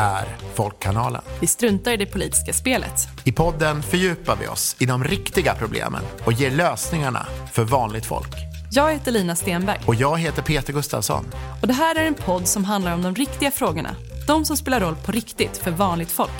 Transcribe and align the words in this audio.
är 0.00 0.36
Folkkanalen. 0.54 1.22
Vi 1.40 1.46
struntar 1.46 1.92
i 1.92 1.96
det 1.96 2.06
politiska 2.06 2.52
spelet. 2.52 3.08
I 3.24 3.32
podden 3.32 3.82
fördjupar 3.82 4.36
vi 4.40 4.46
oss 4.48 4.76
i 4.78 4.86
de 4.86 5.04
riktiga 5.04 5.54
problemen 5.54 6.02
och 6.24 6.32
ger 6.32 6.50
lösningarna 6.50 7.26
för 7.52 7.64
vanligt 7.64 8.06
folk. 8.06 8.34
Jag 8.72 8.92
heter 8.92 9.12
Lina 9.12 9.36
Stenberg. 9.36 9.80
Och 9.86 9.94
jag 9.94 10.18
heter 10.18 10.42
Peter 10.42 10.72
Gustafsson. 10.72 11.24
Och 11.62 11.68
det 11.68 11.74
här 11.74 11.94
är 11.94 12.04
en 12.04 12.14
podd 12.14 12.48
som 12.48 12.64
handlar 12.64 12.94
om 12.94 13.02
de 13.02 13.14
riktiga 13.14 13.50
frågorna. 13.50 13.96
De 14.26 14.44
som 14.44 14.56
spelar 14.56 14.80
roll 14.80 14.96
på 15.06 15.12
riktigt 15.12 15.56
för 15.56 15.70
vanligt 15.70 16.10
folk. 16.10 16.30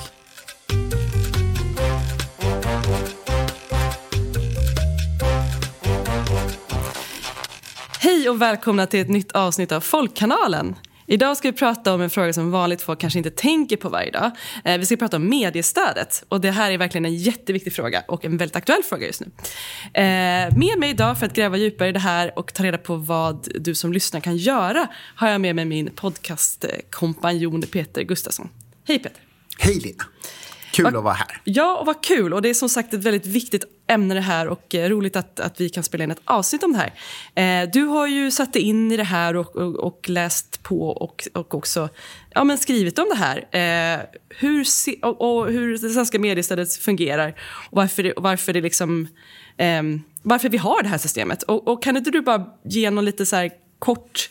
Hej 8.00 8.29
och 8.29 8.42
välkomna 8.42 8.86
till 8.86 9.00
ett 9.00 9.08
nytt 9.08 9.32
avsnitt 9.32 9.72
av 9.72 9.81
Folkkanalen. 9.81 10.77
Idag 11.13 11.37
ska 11.37 11.50
vi 11.50 11.57
prata 11.57 11.95
om 11.95 12.00
en 12.00 12.11
fråga 12.11 12.32
som 12.32 12.50
vanligt 12.50 12.82
folk 12.82 13.00
kanske 13.00 13.19
inte 13.19 13.31
tänker 13.31 13.77
på 13.77 13.89
varje 13.89 14.11
dag. 14.11 14.31
Eh, 14.64 14.79
vi 14.79 14.87
ska 14.87 14.96
prata 14.96 15.17
om 15.17 15.29
mediestödet. 15.29 16.25
Och 16.29 16.41
det 16.41 16.50
här 16.50 16.71
är 16.71 16.79
verkligen 16.79 17.05
en 17.05 17.14
jätteviktig 17.14 17.73
fråga 17.73 18.05
och 18.09 18.25
en 18.25 18.36
väldigt 18.36 18.57
aktuell 18.57 18.83
fråga 18.83 19.07
just 19.07 19.21
nu. 19.21 19.27
Eh, 19.85 20.57
med 20.57 20.79
mig 20.79 20.91
idag 20.91 21.19
för 21.19 21.27
att 21.27 21.35
gräva 21.35 21.57
djupare 21.57 21.89
i 21.89 21.93
det 21.93 21.99
här 21.99 22.39
och 22.39 22.55
ta 22.55 22.64
reda 22.64 22.79
på 22.79 22.96
vad 22.96 23.49
du 23.55 23.75
som 23.75 23.93
lyssnar 23.93 24.21
kan 24.21 24.36
göra 24.36 24.89
har 25.14 25.29
jag 25.29 25.41
med 25.41 25.57
mig 25.57 25.64
min 25.64 25.91
podcastkompanjon 25.95 27.63
Peter 27.63 28.03
Gustafsson. 28.03 28.49
Hej 28.89 28.99
Peter! 28.99 29.22
Hej 29.58 29.75
Lina! 29.75 30.05
Kul 30.72 30.86
att 30.86 31.04
vara 31.04 31.14
här. 31.14 31.40
Ja, 31.44 31.79
och 31.79 31.86
vad 31.86 32.05
kul. 32.05 32.34
Och 32.34 32.42
det 32.42 32.50
är 32.50 32.55
som 32.55 32.69
sagt 32.69 32.94
ett 32.94 33.05
väldigt 33.05 33.27
viktigt 33.27 33.64
ämne 33.86 34.14
det 34.14 34.20
här 34.20 34.48
och 34.48 34.74
eh, 34.74 34.88
roligt 34.88 35.16
att, 35.16 35.41
att 35.41 35.60
vi 35.60 35.69
kan 35.69 35.83
spela 35.83 36.05
in 36.05 36.10
ett 36.10 36.20
avsnitt 36.24 36.62
om 36.62 36.72
det 36.72 36.78
här. 36.78 37.62
Eh, 37.62 37.70
du 37.72 37.84
har 37.84 38.06
ju 38.06 38.30
satt 38.30 38.52
dig 38.52 38.62
in 38.62 38.92
i 38.92 38.96
det 38.96 39.05
här 39.05 39.36
och, 39.36 39.56
och, 39.56 39.77
och 39.77 40.08
läst 40.08 40.62
på 40.62 40.88
och, 40.88 41.28
och 41.34 41.54
också 41.54 41.88
ja, 42.30 42.44
men 42.44 42.58
skrivit 42.58 42.98
om 42.98 43.06
det 43.10 43.16
här. 43.16 43.38
Eh, 43.38 44.00
hur, 44.28 44.64
se, 44.64 44.96
och, 45.02 45.20
och, 45.20 45.52
hur 45.52 45.78
det 45.78 45.90
svenska 45.90 46.18
mediestödet 46.18 46.72
fungerar 46.72 47.34
och 47.70 47.77
varför 47.77 48.02
det, 48.02 48.12
varför 48.16 48.52
det 48.52 48.60
liksom, 48.60 49.08
eh, 49.56 49.82
varför 50.22 50.48
vi 50.48 50.58
har 50.58 50.82
det 50.82 50.88
här 50.88 50.98
systemet. 50.98 51.42
Och, 51.42 51.82
kan 51.82 51.96
inte 51.96 52.10
du 52.10 52.20
bara 52.20 52.46
ge 52.64 52.90
någon 52.90 53.05
lite 53.05 53.27
så 53.27 53.50
kort 53.78 54.30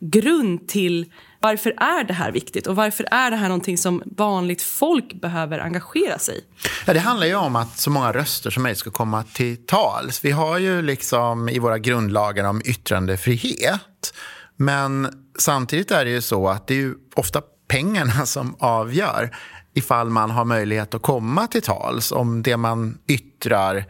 grund 0.00 0.68
till 0.68 1.06
varför 1.40 1.70
är 1.70 2.04
det 2.04 2.14
här 2.14 2.32
viktigt 2.32 2.66
och 2.66 2.76
varför 2.76 3.06
är 3.10 3.30
det 3.30 3.36
här 3.36 3.48
någonting 3.48 3.78
som 3.78 4.02
vanligt 4.16 4.62
folk 4.62 5.20
behöver 5.20 5.58
engagera 5.58 6.18
sig 6.18 6.38
i? 6.38 6.40
Ja, 6.86 6.92
det 6.92 7.00
handlar 7.00 7.26
ju 7.26 7.34
om 7.34 7.56
att 7.56 7.78
så 7.78 7.90
många 7.90 8.12
röster 8.12 8.50
som 8.50 8.62
möjligt 8.62 8.78
ska 8.78 8.90
komma 8.90 9.22
till 9.22 9.66
tals. 9.66 10.24
Vi 10.24 10.30
har 10.30 10.58
ju 10.58 10.82
liksom 10.82 11.48
i 11.48 11.58
våra 11.58 11.78
grundlagar 11.78 12.44
om 12.44 12.62
yttrandefrihet. 12.64 14.14
Men 14.56 15.08
samtidigt 15.38 15.90
är 15.90 16.04
det 16.04 16.10
ju 16.10 16.20
så 16.20 16.48
att 16.48 16.66
det 16.66 16.74
är 16.74 16.78
ju 16.78 16.94
ofta 17.14 17.42
pengarna 17.68 18.26
som 18.26 18.56
avgör 18.58 19.30
ifall 19.74 20.10
man 20.10 20.30
har 20.30 20.44
möjlighet 20.44 20.94
att 20.94 21.02
komma 21.02 21.46
till 21.46 21.62
tals 21.62 22.12
om 22.12 22.42
det 22.42 22.56
man 22.56 22.98
yttrar 23.08 23.84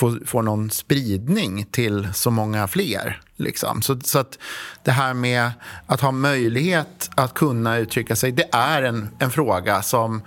får, 0.00 0.26
får 0.26 0.42
någon 0.42 0.70
spridning 0.70 1.64
till 1.70 2.08
så 2.14 2.30
många 2.30 2.68
fler. 2.68 3.20
Liksom. 3.36 3.82
Så, 3.82 4.00
så 4.00 4.18
att 4.18 4.38
det 4.82 4.90
här 4.90 5.14
med 5.14 5.50
att 5.86 6.00
ha 6.00 6.12
möjlighet 6.12 7.10
att 7.16 7.34
kunna 7.34 7.78
uttrycka 7.78 8.16
sig, 8.16 8.32
det 8.32 8.48
är 8.52 8.82
en, 8.82 9.08
en 9.18 9.30
fråga 9.30 9.82
som 9.82 10.22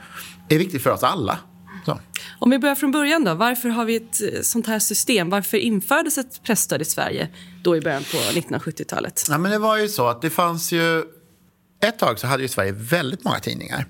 är 0.50 0.58
viktig 0.58 0.82
för 0.82 0.90
oss 0.90 1.04
alla. 1.04 1.40
Så. 1.86 2.00
Om 2.40 2.50
vi 2.50 2.60
börjar 2.60 2.76
från 2.76 2.92
början 2.92 3.24
då, 3.24 3.34
varför 3.34 3.70
har 3.70 3.86
vi 3.86 3.96
ett 3.96 4.22
eh, 4.22 4.42
sånt 4.42 4.68
här 4.68 4.80
system? 4.80 5.30
Varför 5.30 5.58
infördes 5.58 6.18
ett 6.18 6.44
pressstöd 6.44 6.82
i 6.82 6.86
Sverige 6.86 7.30
då 7.64 7.78
i 7.78 7.82
början 7.82 8.04
på 8.04 8.18
1970-talet? 8.18 9.24
Ja, 9.30 9.38
men 9.38 9.52
det 9.52 9.60
var 9.60 9.78
ju 9.78 9.88
så 9.88 10.08
att 10.08 10.22
det 10.22 10.30
fanns 10.30 10.72
ju, 10.72 11.04
ett 11.84 12.00
tag 12.00 12.20
så 12.20 12.28
hade 12.28 12.44
ju 12.44 12.50
Sverige 12.50 12.72
väldigt 12.72 13.24
många 13.24 13.40
tidningar. 13.40 13.86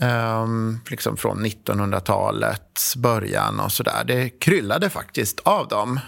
Um, 0.00 0.80
liksom 0.90 1.16
från 1.16 1.46
1900-talets 1.46 2.96
början 2.96 3.60
och 3.60 3.72
sådär. 3.72 4.04
Det 4.06 4.28
kryllade 4.28 4.90
faktiskt 4.90 5.40
av 5.40 5.68
dem. 5.68 6.00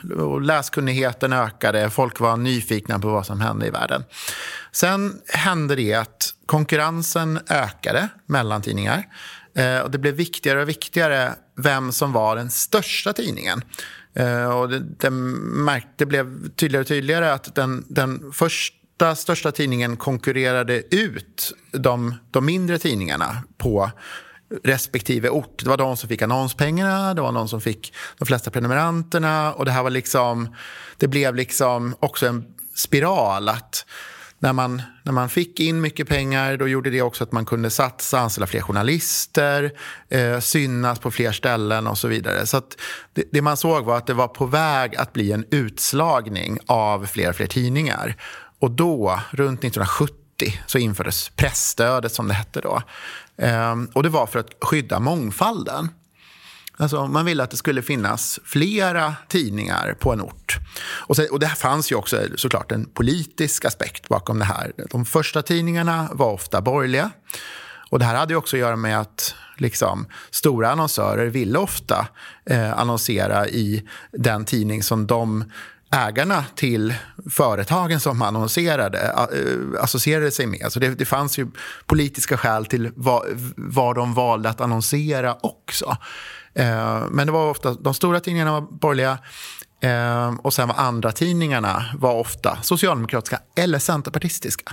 Läskunnigheten 0.43 1.33
ökade, 1.33 1.91
folk 1.91 2.21
var 2.21 2.37
nyfikna 2.37 2.99
på 2.99 3.09
vad 3.09 3.27
som 3.27 3.41
hände 3.41 3.67
i 3.67 3.71
världen. 3.71 4.05
Sen 4.73 5.21
hände 5.29 5.77
det 5.77 5.95
att 5.95 6.35
konkurrensen 6.47 7.41
ökade 7.49 8.09
mellan 8.27 8.63
tidningar. 8.63 9.07
Uh, 9.59 9.79
och 9.79 9.91
det 9.91 9.99
blev 9.99 10.15
viktigare 10.15 10.63
och 10.63 10.69
viktigare 10.69 11.33
vem 11.57 11.93
som 11.93 12.13
var 12.13 12.37
den 12.37 12.51
största 12.51 13.13
tidningen. 13.13 13.63
Uh, 14.21 14.45
och 14.45 14.69
det, 14.69 14.79
det, 14.79 15.11
märkte, 15.11 15.91
det 15.97 16.07
blev 16.07 16.49
tydligare 16.49 16.81
och 16.81 16.89
tydligare 16.89 17.33
att 17.33 17.55
den, 17.55 17.85
den 17.89 18.33
först 18.33 18.75
åtta 19.01 19.15
största 19.15 19.53
tidningen 19.53 19.97
konkurrerade 19.97 20.83
ut 20.95 21.53
de, 21.73 22.15
de 22.31 22.45
mindre 22.45 22.79
tidningarna 22.79 23.43
på 23.59 23.91
respektive 24.65 25.29
ort. 25.29 25.65
Det 25.65 25.69
var 25.69 25.77
de 25.77 25.97
som 25.97 26.09
fick 26.09 26.23
annonspengarna, 26.23 27.15
det 27.15 27.23
var 27.23 27.33
de 27.33 27.49
som 27.49 27.61
fick 27.61 27.95
de 28.19 28.25
flesta 28.25 28.51
prenumeranterna 28.51 29.53
och 29.53 29.65
det 29.65 29.71
här 29.71 29.83
var 29.83 29.91
liksom, 29.91 30.55
det 30.97 31.09
blev 31.09 31.35
liksom 31.35 31.95
också 32.01 32.27
en 32.27 32.45
spiral 32.75 33.49
att 33.49 33.85
när 34.43 34.53
man, 34.53 34.83
när 35.03 35.13
man 35.13 35.29
fick 35.29 35.61
in 35.61 35.81
mycket 35.81 36.09
pengar 36.09 36.57
då 36.57 36.69
gjorde 36.69 36.91
det 36.91 37.03
också 37.03 37.25
att 37.25 37.33
man 37.33 37.45
kunde 37.45 37.71
satsa, 37.71 38.19
anställa 38.19 38.47
fler 38.47 38.61
journalister, 38.61 39.73
eh, 40.09 40.41
synas 40.41 40.99
på 40.99 41.11
fler 41.11 41.33
ställen 41.33 41.87
och 41.87 41.99
så 41.99 42.09
vidare. 42.09 42.47
Så 42.47 42.63
det, 43.13 43.25
det, 43.33 43.43
man 43.43 43.57
såg 43.57 43.85
var 43.85 43.97
att 43.97 44.07
det 44.07 44.15
var 44.15 44.29
på 44.29 44.47
väg 44.47 44.97
att 44.97 45.13
bli 45.13 45.33
en 45.33 45.45
utslagning 45.51 46.59
av 46.67 47.07
fler 47.07 47.29
och 47.29 47.37
fler 47.37 47.47
tidningar. 47.47 48.17
Och 48.61 48.71
då, 48.71 49.21
runt 49.31 49.65
1970, 49.65 50.15
så 50.67 50.79
infördes 50.79 51.29
pressstödet 51.29 52.13
som 52.13 52.29
det 52.29 52.35
hette 52.35 52.61
då. 52.61 52.83
Ehm, 53.37 53.91
och 53.95 54.03
det 54.03 54.09
var 54.09 54.27
för 54.27 54.39
att 54.39 54.51
skydda 54.61 55.01
mångfalden. 55.01 55.89
Alltså, 56.77 57.07
man 57.07 57.25
ville 57.25 57.43
att 57.43 57.51
det 57.51 57.57
skulle 57.57 57.83
finnas 57.83 58.41
flera 58.45 59.15
tidningar 59.29 59.97
på 60.01 60.13
en 60.13 60.21
ort. 60.21 60.59
Och, 60.81 61.17
så, 61.17 61.33
och 61.33 61.41
det 61.41 61.49
fanns 61.49 61.93
ju 61.93 61.97
också 61.97 62.21
såklart 62.37 62.73
en 62.73 62.85
politisk 62.85 63.65
aspekt 63.65 64.09
bakom 64.09 64.39
det 64.39 64.45
här. 64.45 64.73
De 64.91 65.05
första 65.05 65.43
tidningarna 65.43 66.09
var 66.13 66.33
ofta 66.33 66.61
borgerliga. 66.61 67.11
Och 67.91 67.99
det 67.99 68.05
här 68.05 68.15
hade 68.15 68.37
också 68.37 68.57
att 68.57 68.61
göra 68.61 68.77
med 68.77 69.01
att 69.01 69.35
liksom, 69.57 70.07
stora 70.31 70.71
annonsörer 70.71 71.27
ville 71.27 71.59
ofta 71.59 72.07
eh, 72.45 72.79
annonsera 72.79 73.49
i 73.49 73.89
den 74.13 74.45
tidning 74.45 74.83
som 74.83 75.07
de 75.07 75.45
ägarna 75.91 76.45
till 76.55 76.95
företagen 77.31 78.01
som 78.01 78.23
annonserade 78.23 78.99
eh, 79.01 79.83
associerade 79.83 80.31
sig 80.31 80.47
med. 80.47 80.67
Så 80.73 80.81
det, 80.81 80.89
det 80.89 81.05
fanns 81.05 81.39
ju 81.39 81.47
politiska 81.87 82.37
skäl 82.37 82.67
till 82.67 82.93
vad, 82.97 83.23
vad 83.57 83.97
de 83.97 84.15
valde 84.15 84.49
att 84.49 84.61
annonsera 84.61 85.37
också. 85.41 85.97
Eh, 86.55 87.03
men 87.11 87.27
det 87.27 87.33
var 87.33 87.51
ofta, 87.51 87.75
de 87.75 87.95
stora 87.95 88.21
tidningarna 88.21 88.53
var 88.53 88.61
borgerliga 88.61 89.19
eh, 89.81 90.35
och 90.43 90.55
sen 90.55 90.69
var 90.69 90.75
andra 90.75 91.13
tidningarna 91.13 91.85
var 91.95 92.15
ofta 92.15 92.59
socialdemokratiska 92.63 93.41
eller 93.57 93.79
centerpartistiska. 93.79 94.73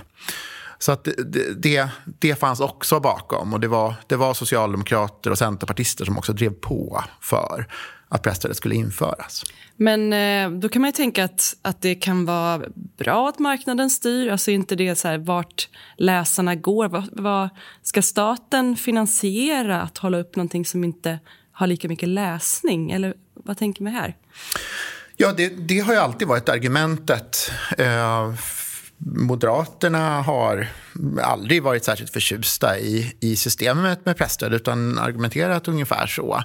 Så 0.78 0.92
att 0.92 1.04
det, 1.04 1.62
det, 1.62 1.88
det, 2.04 2.34
fanns 2.34 2.60
också 2.60 3.00
bakom 3.00 3.54
och 3.54 3.60
det 3.60 3.68
var, 3.68 3.94
det 4.06 4.16
var 4.16 4.34
socialdemokrater 4.34 5.30
och 5.30 5.38
centerpartister 5.38 6.04
som 6.04 6.18
också 6.18 6.32
drev 6.32 6.50
på 6.50 7.04
för 7.20 7.66
att 8.08 8.22
presstödet 8.22 8.56
skulle 8.56 8.74
införas. 8.74 9.44
Men 9.76 10.12
eh, 10.12 10.60
då 10.60 10.68
kan 10.68 10.82
man 10.82 10.88
ju 10.88 10.92
tänka 10.92 11.24
att, 11.24 11.56
att 11.62 11.82
det 11.82 11.94
kan 11.94 12.24
vara 12.24 12.62
bra 12.98 13.28
att 13.28 13.38
marknaden 13.38 13.90
styr. 13.90 14.28
Alltså 14.28 14.50
inte 14.50 14.76
det 14.76 14.94
så 14.94 15.08
här, 15.08 15.18
vart 15.18 15.68
läsarna 15.96 16.54
går. 16.54 16.88
Vad, 16.88 17.08
vad, 17.12 17.48
ska 17.82 18.02
staten 18.02 18.76
finansiera 18.76 19.82
att 19.82 19.98
hålla 19.98 20.18
upp 20.18 20.36
någonting 20.36 20.64
som 20.64 20.84
inte 20.84 21.18
har 21.52 21.66
lika 21.66 21.88
mycket 21.88 22.08
läsning? 22.08 22.90
Eller 22.90 23.14
vad 23.34 23.58
tänker 23.58 23.82
man 23.82 23.92
här? 23.92 24.16
Ja, 25.16 25.32
det, 25.36 25.48
det 25.48 25.78
har 25.78 25.92
ju 25.92 25.98
alltid 25.98 26.28
varit 26.28 26.48
argumentet. 26.48 27.52
Eh, 27.78 28.34
Moderaterna 29.00 30.22
har 30.22 30.68
aldrig 31.22 31.62
varit 31.62 31.84
särskilt 31.84 32.12
förtjusta 32.12 32.78
i, 32.78 33.16
i 33.20 33.36
systemet 33.36 34.06
med 34.06 34.16
presstöd 34.16 34.54
utan 34.54 34.98
argumenterat 34.98 35.68
ungefär 35.68 36.06
så. 36.06 36.42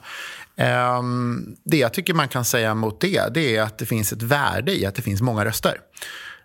Ehm, 0.58 1.56
det 1.64 1.78
jag 1.78 1.94
tycker 1.94 2.14
man 2.14 2.28
kan 2.28 2.46
säga 2.46 2.76
mot 2.76 3.02
det, 3.02 3.34
det 3.34 3.56
är 3.56 3.62
att 3.62 3.78
det 3.78 3.86
finns 3.86 4.14
ett 4.14 4.22
värde 4.22 4.80
i 4.80 4.86
att 4.86 4.96
det 4.96 5.02
finns 5.02 5.22
många 5.22 5.46
röster. 5.46 5.78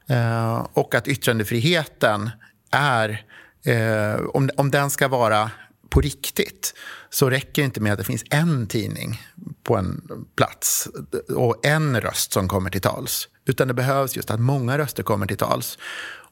Ehm, 0.09 0.61
och 0.73 0.95
att 0.95 1.09
yttrandefriheten 1.09 2.31
är, 2.71 3.25
eh, 3.65 4.21
om, 4.35 4.51
om 4.57 4.71
den 4.71 4.91
ska 4.91 5.09
vara 5.09 5.51
på 5.91 6.01
riktigt 6.01 6.75
så 7.11 7.31
räcker 7.31 7.63
det 7.63 7.67
inte 7.67 7.81
med 7.81 7.93
att 7.93 7.99
det 7.99 8.05
finns 8.05 8.25
en 8.31 8.67
tidning 8.67 9.23
på 9.63 9.77
en 9.77 10.03
plats 10.37 10.89
och 11.37 11.67
en 11.67 12.01
röst 12.01 12.33
som 12.33 12.49
kommer 12.49 12.71
till 12.71 12.81
tals. 12.81 13.29
Utan 13.45 13.69
det 13.69 13.75
behövs 13.75 14.17
just 14.17 14.31
att 14.31 14.41
många 14.41 14.79
röster 14.79 15.03
kommer 15.03 15.27
till 15.27 15.37
tals. 15.37 15.79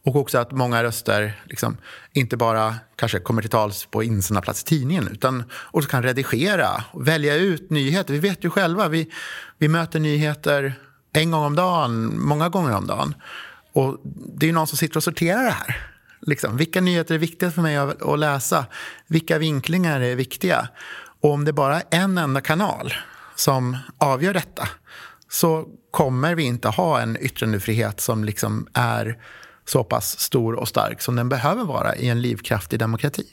Och 0.06 0.16
också 0.16 0.38
att 0.38 0.52
många 0.52 0.82
röster 0.82 1.40
liksom, 1.44 1.76
inte 2.12 2.36
bara 2.36 2.74
kanske 2.96 3.18
kommer 3.18 3.42
till 3.42 3.50
tals 3.50 3.86
på 3.86 4.02
insända 4.02 4.40
plats 4.40 4.62
i 4.62 4.64
tidningen 4.64 5.08
utan 5.12 5.44
också 5.70 5.90
kan 5.90 6.02
redigera 6.02 6.84
och 6.92 7.08
välja 7.08 7.34
ut 7.34 7.70
nyheter. 7.70 8.12
Vi 8.12 8.20
vet 8.20 8.44
ju 8.44 8.50
själva, 8.50 8.88
vi, 8.88 9.10
vi 9.58 9.68
möter 9.68 10.00
nyheter 10.00 10.74
en 11.12 11.30
gång 11.30 11.44
om 11.44 11.56
dagen, 11.56 12.20
många 12.20 12.48
gånger 12.48 12.76
om 12.76 12.86
dagen. 12.86 13.14
Och 13.72 14.00
det 14.36 14.48
är 14.48 14.52
någon 14.52 14.66
som 14.66 14.78
sitter 14.78 14.96
och 14.96 15.02
sorterar 15.02 15.44
det 15.44 15.50
här. 15.50 15.90
Liksom, 16.20 16.56
vilka 16.56 16.80
nyheter 16.80 17.14
är 17.14 17.18
viktiga 17.18 17.50
för 17.50 17.62
mig 17.62 17.76
att 17.76 18.18
läsa? 18.18 18.66
Vilka 19.06 19.38
vinklingar 19.38 20.00
är 20.00 20.16
viktiga? 20.16 20.68
Och 21.20 21.30
om 21.30 21.44
det 21.44 21.52
bara 21.52 21.80
är 21.80 21.84
en 21.90 22.18
enda 22.18 22.40
kanal 22.40 22.94
som 23.34 23.76
avgör 23.98 24.34
detta 24.34 24.68
så 25.28 25.68
kommer 25.90 26.34
vi 26.34 26.42
inte 26.42 26.68
ha 26.68 27.00
en 27.00 27.16
yttrandefrihet 27.20 28.00
som 28.00 28.24
liksom 28.24 28.66
är 28.72 29.18
så 29.66 29.84
pass 29.84 30.20
stor 30.20 30.54
och 30.54 30.68
stark 30.68 31.00
som 31.02 31.16
den 31.16 31.28
behöver 31.28 31.64
vara 31.64 31.96
i 31.96 32.08
en 32.08 32.22
livskraftig 32.22 32.78
demokrati. 32.78 33.24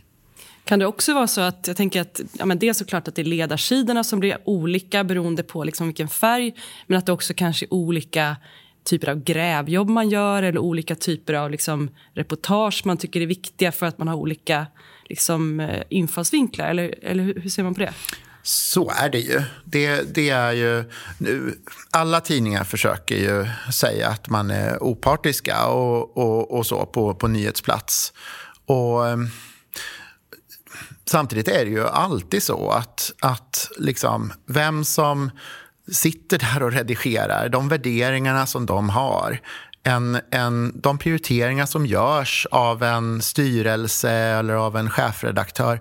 Kan 0.66 0.80
det 0.80 0.86
också 0.86 1.14
vara 1.14 1.28
så 1.28 1.42
att, 1.42 1.68
jag 1.68 1.78
tänker 1.78 2.02
att 2.02 2.22
ja, 2.34 2.46
men 2.46 2.60
det 2.60 2.70
är 2.70 2.74
såklart 2.74 3.08
att 3.08 3.16
det 3.16 3.22
är 3.22 3.26
ledarsidorna 3.26 4.04
som 4.04 4.20
blir 4.20 4.38
olika 4.46 5.04
beroende 5.04 5.44
på 5.44 5.64
liksom 5.64 5.88
vilken 5.88 6.08
färg, 6.08 6.54
men 6.88 6.98
att 6.98 7.06
det 7.06 7.12
också 7.12 7.34
kanske 7.34 7.66
är 7.66 7.74
olika 7.74 8.36
typer 8.84 9.10
av 9.10 9.24
grävjobb 9.24 9.90
man 9.90 10.10
gör 10.10 10.44
eller 10.44 10.60
olika 10.60 10.96
typer 10.96 11.34
av 11.34 11.52
liksom, 11.52 11.90
reportage 12.14 12.82
man 12.86 12.98
tycker 12.98 13.22
är 13.22 13.26
viktiga 13.26 13.72
för 13.72 13.86
att 13.86 13.98
man 13.98 14.08
har 14.08 14.16
olika 14.16 14.66
liksom, 15.10 15.60
eh, 15.60 15.84
infallsvinklar? 15.90 16.70
Eller, 16.70 16.96
eller 17.02 17.24
hur 17.24 17.50
ser 17.50 17.64
man 17.64 17.74
på 17.74 17.80
det? 17.80 17.94
Så 18.44 18.90
är 18.90 19.10
det 19.10 19.19
ju. 19.19 19.44
Det, 19.66 20.16
det 20.16 20.30
är 20.30 20.51
ju 20.51 20.92
nu, 21.18 21.60
alla 21.92 22.22
tidningar 22.22 22.63
försöker 22.63 23.16
ju 23.16 23.48
säga 23.72 24.10
att 24.10 24.30
man 24.30 24.51
är 24.51 24.84
opartiska 24.84 25.66
och, 25.66 26.18
och, 26.18 26.57
och 26.57 26.66
så 26.66 26.86
på, 26.86 27.16
på 27.16 27.28
nyhetsplats. 27.28 28.13
Och, 28.66 29.07
eh, 29.07 29.18
samtidigt 31.06 31.48
är 31.48 31.66
det 31.66 31.72
ju 31.72 31.88
alltid 31.88 32.44
så 32.44 32.69
att, 32.69 33.12
att 33.19 33.72
liksom, 33.78 34.34
vem 34.46 34.86
som 34.86 35.31
sitter 35.92 36.38
där 36.38 36.63
och 36.63 36.72
redigerar, 36.72 37.50
de 37.50 37.69
värderingarna 37.69 38.46
som 38.46 38.66
de 38.66 38.89
har 38.89 39.39
en, 39.84 40.19
en, 40.31 40.81
de 40.81 40.98
prioriteringar 40.98 41.66
som 41.66 41.86
görs 41.86 42.48
av 42.51 42.84
en 42.84 43.22
styrelse 43.22 44.12
eller 44.12 44.54
av 44.54 44.78
en 44.78 44.89
chefredaktör 44.89 45.80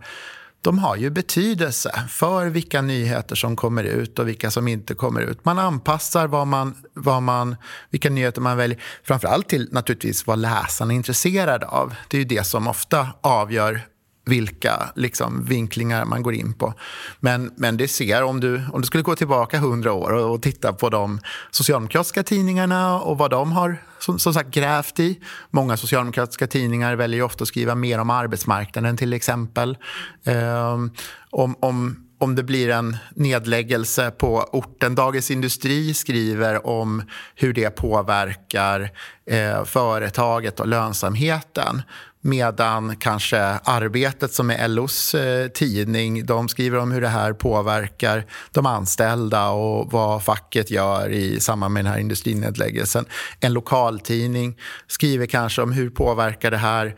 de 0.62 0.78
har 0.78 0.96
ju 0.96 1.10
betydelse 1.10 2.04
för 2.08 2.46
vilka 2.46 2.82
nyheter 2.82 3.36
som 3.36 3.56
kommer 3.56 3.84
ut 3.84 4.18
och 4.18 4.28
vilka 4.28 4.50
som 4.50 4.68
inte 4.68 4.94
kommer 4.94 5.20
ut. 5.20 5.44
Man 5.44 5.58
anpassar 5.58 6.26
vad 6.26 6.46
man, 6.46 6.74
vad 6.94 7.22
man, 7.22 7.56
vilka 7.90 8.10
nyheter 8.10 8.40
man 8.40 8.56
väljer. 8.56 8.82
Framförallt 9.04 9.48
till 9.48 9.68
naturligtvis 9.72 10.26
vad 10.26 10.38
läsarna 10.38 10.92
är 10.92 10.96
intresserade 10.96 11.66
av. 11.66 11.94
Det 12.08 12.16
är 12.16 12.18
ju 12.18 12.24
det 12.24 12.44
som 12.44 12.68
ofta 12.68 13.08
avgör 13.20 13.80
vilka 14.24 14.92
liksom, 14.96 15.44
vinklingar 15.44 16.04
man 16.04 16.22
går 16.22 16.34
in 16.34 16.54
på. 16.54 16.74
Men, 17.20 17.52
men 17.56 17.76
det 17.76 17.88
ser, 17.88 18.22
om 18.22 18.40
du, 18.40 18.62
om 18.72 18.80
du 18.80 18.86
skulle 18.86 19.02
gå 19.02 19.16
tillbaka 19.16 19.58
hundra 19.58 19.92
år 19.92 20.12
och, 20.12 20.34
och, 20.34 20.42
titta 20.42 20.72
på 20.72 20.88
de 20.88 21.20
socialdemokratiska 21.50 22.22
tidningarna 22.22 23.00
och 23.00 23.18
vad 23.18 23.30
de 23.30 23.52
har 23.52 23.76
som, 23.98 24.18
som 24.18 24.34
sagt 24.34 24.50
grävt 24.50 25.00
i. 25.00 25.20
Många 25.50 25.76
socialdemokratiska 25.76 26.46
tidningar 26.46 26.96
väljer 26.96 27.16
ju 27.16 27.24
ofta 27.24 27.42
att 27.42 27.48
skriva 27.48 27.74
mer 27.74 27.98
om 27.98 28.10
arbetsmarknaden 28.10 28.96
till 28.96 29.12
exempel. 29.12 29.76
Um, 30.24 30.90
om, 31.30 31.56
om, 31.60 31.96
om 32.22 32.34
det 32.34 32.42
blir 32.42 32.70
en 32.70 32.96
nedläggelse 33.14 34.10
på 34.10 34.48
orten. 34.52 34.94
Dagens 34.94 35.30
Industri 35.30 35.94
skriver 35.94 36.66
om 36.66 37.02
hur 37.34 37.52
det 37.52 37.70
påverkar 37.70 38.90
eh, 39.26 39.64
företaget 39.64 40.60
och 40.60 40.68
lönsamheten. 40.68 41.82
Medan 42.20 42.96
kanske 42.96 43.40
Arbetet, 43.64 44.32
som 44.32 44.50
är 44.50 44.68
LOs 44.68 45.14
eh, 45.14 45.48
tidning, 45.48 46.26
de 46.26 46.48
skriver 46.48 46.78
om 46.78 46.92
hur 46.92 47.00
det 47.00 47.08
här 47.08 47.32
påverkar 47.32 48.26
de 48.50 48.66
anställda 48.66 49.48
och 49.48 49.92
vad 49.92 50.24
facket 50.24 50.70
gör 50.70 51.08
i 51.08 51.40
samband 51.40 51.74
med 51.74 51.84
den 51.84 51.92
här 51.92 52.00
industrinedläggelsen. 52.00 53.04
En 53.40 53.52
lokaltidning 53.52 54.58
skriver 54.86 55.26
kanske 55.26 55.62
om 55.62 55.72
hur 55.72 55.90
påverkar 55.90 56.50
det 56.50 56.56
här 56.56 56.94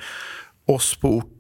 oss 0.66 0.94
på 0.94 1.08
orten, 1.08 1.33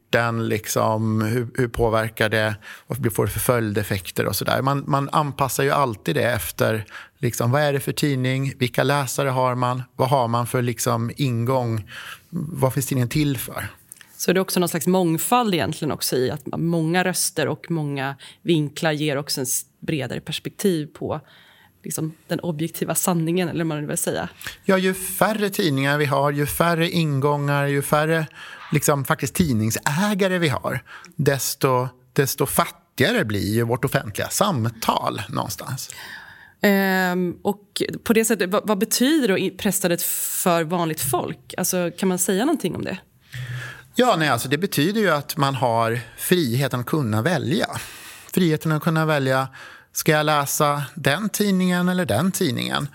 liksom, 0.48 1.22
hur, 1.22 1.48
hur 1.54 1.68
påverkar 1.68 2.28
det, 2.28 2.56
vad 2.86 3.14
får 3.14 3.26
det 3.26 3.32
för 3.32 3.40
följdeffekter 3.40 4.26
och 4.26 4.36
sådär. 4.36 4.62
Man, 4.62 4.84
man 4.86 5.08
anpassar 5.12 5.64
ju 5.64 5.70
alltid 5.70 6.14
det 6.14 6.32
efter 6.32 6.84
liksom, 7.18 7.50
vad 7.50 7.62
är 7.62 7.72
det 7.72 7.80
för 7.80 7.92
tidning, 7.92 8.52
vilka 8.58 8.82
läsare 8.82 9.28
har 9.28 9.54
man, 9.54 9.82
vad 9.96 10.08
har 10.08 10.28
man 10.28 10.46
för 10.46 10.62
liksom, 10.62 11.10
ingång 11.16 11.90
vad 12.30 12.74
finns 12.74 12.86
tidningen 12.86 13.08
till 13.08 13.38
för? 13.38 13.68
Så 14.16 14.32
det 14.32 14.38
är 14.38 14.42
också 14.42 14.60
någon 14.60 14.68
slags 14.68 14.86
mångfald 14.86 15.54
egentligen 15.54 15.92
också 15.92 16.16
i 16.16 16.30
att 16.30 16.46
många 16.46 17.04
röster 17.04 17.48
och 17.48 17.70
många 17.70 18.16
vinklar 18.42 18.92
ger 18.92 19.16
också 19.16 19.40
en 19.40 19.46
bredare 19.80 20.20
perspektiv 20.20 20.86
på 20.86 21.20
liksom, 21.84 22.12
den 22.28 22.40
objektiva 22.40 22.94
sanningen, 22.94 23.48
eller 23.48 23.64
man 23.64 23.86
vill 23.86 23.96
säga. 23.96 24.28
Ja, 24.64 24.78
ju 24.78 24.94
färre 24.94 25.50
tidningar 25.50 25.98
vi 25.98 26.04
har, 26.04 26.30
ju 26.30 26.46
färre 26.46 26.90
ingångar, 26.90 27.66
ju 27.66 27.82
färre 27.82 28.26
liksom, 28.72 29.04
faktiskt 29.04 29.34
tidningsägare 29.34 30.38
vi 30.38 30.48
har, 30.48 30.82
desto, 31.16 31.88
desto 32.12 32.46
fattigare 32.46 33.24
blir 33.24 33.54
ju 33.54 33.62
vårt 33.62 33.84
offentliga 33.84 34.28
samtal 34.28 35.22
någonstans. 35.28 35.90
Ehm, 36.60 37.36
och 37.42 37.82
på 38.04 38.12
det 38.12 38.24
sättet, 38.24 38.50
vad, 38.50 38.68
vad 38.68 38.78
betyder 38.78 39.28
då 39.28 39.56
presstödet 39.56 40.02
för 40.02 40.64
vanligt 40.64 41.00
folk? 41.00 41.54
Alltså, 41.56 41.90
kan 41.98 42.08
man 42.08 42.18
säga 42.18 42.44
någonting 42.44 42.76
om 42.76 42.84
det? 42.84 42.98
Ja, 43.94 44.16
nej, 44.18 44.28
alltså 44.28 44.48
det 44.48 44.58
betyder 44.58 45.00
ju 45.00 45.10
att 45.10 45.36
man 45.36 45.54
har 45.54 46.00
friheten 46.16 46.80
att 46.80 46.86
kunna 46.86 47.22
välja. 47.22 47.66
Friheten 48.32 48.72
att 48.72 48.82
kunna 48.82 49.06
välja, 49.06 49.48
ska 49.94 50.12
jag 50.12 50.26
läsa 50.26 50.82
den 50.94 51.28
tidningen 51.28 51.88
eller 51.88 52.06
den 52.06 52.32
tidningen? 52.32 52.88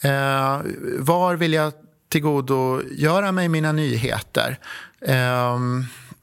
Eh, 0.00 0.60
var 0.98 1.34
vill 1.34 1.52
jag 1.52 1.72
tillgodogöra 2.08 3.32
mig 3.32 3.48
mina 3.48 3.72
nyheter? 3.72 4.58
Eh, 5.00 5.58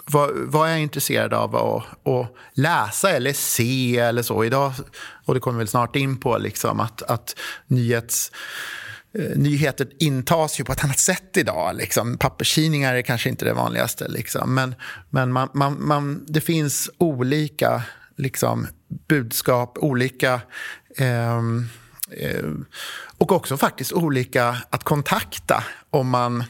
vad, 0.05 0.31
vad 0.35 0.67
är 0.67 0.71
jag 0.71 0.81
intresserad 0.81 1.33
av 1.33 1.55
att, 1.55 2.07
att, 2.07 2.35
läsa 2.53 3.11
eller 3.11 3.33
se 3.33 3.97
eller 3.97 4.21
så. 4.21 4.43
Idag, 4.43 4.73
och 5.25 5.33
det 5.33 5.39
kommer 5.39 5.57
vi 5.57 5.61
väl 5.61 5.67
snart 5.67 5.95
in 5.95 6.19
på, 6.19 6.37
liksom, 6.37 6.79
att, 6.79 7.01
att 7.01 7.35
nyhets 7.67 8.31
eh, 9.17 9.37
nyheter 9.37 9.87
intas 9.99 10.59
ju 10.59 10.63
på 10.63 10.71
ett 10.71 10.83
annat 10.83 10.99
sätt 10.99 11.37
idag. 11.37 11.75
Liksom. 11.75 12.17
Papperstidningar 12.17 12.95
är 12.95 13.01
kanske 13.01 13.29
inte 13.29 13.45
det 13.45 13.53
vanligaste. 13.53 14.07
Liksom. 14.07 14.55
Men, 14.55 14.75
men 15.09 15.31
man, 15.31 15.49
man, 15.53 15.87
man, 15.87 16.25
det 16.27 16.41
finns 16.41 16.89
olika 16.97 17.83
liksom, 18.17 18.67
budskap, 19.07 19.77
olika... 19.77 20.41
Eh, 20.97 21.37
eh, 22.11 22.45
och 23.17 23.31
också 23.31 23.57
faktiskt 23.57 23.93
olika 23.93 24.57
att 24.69 24.83
kontakta 24.83 25.63
om 25.89 26.09
man 26.09 26.43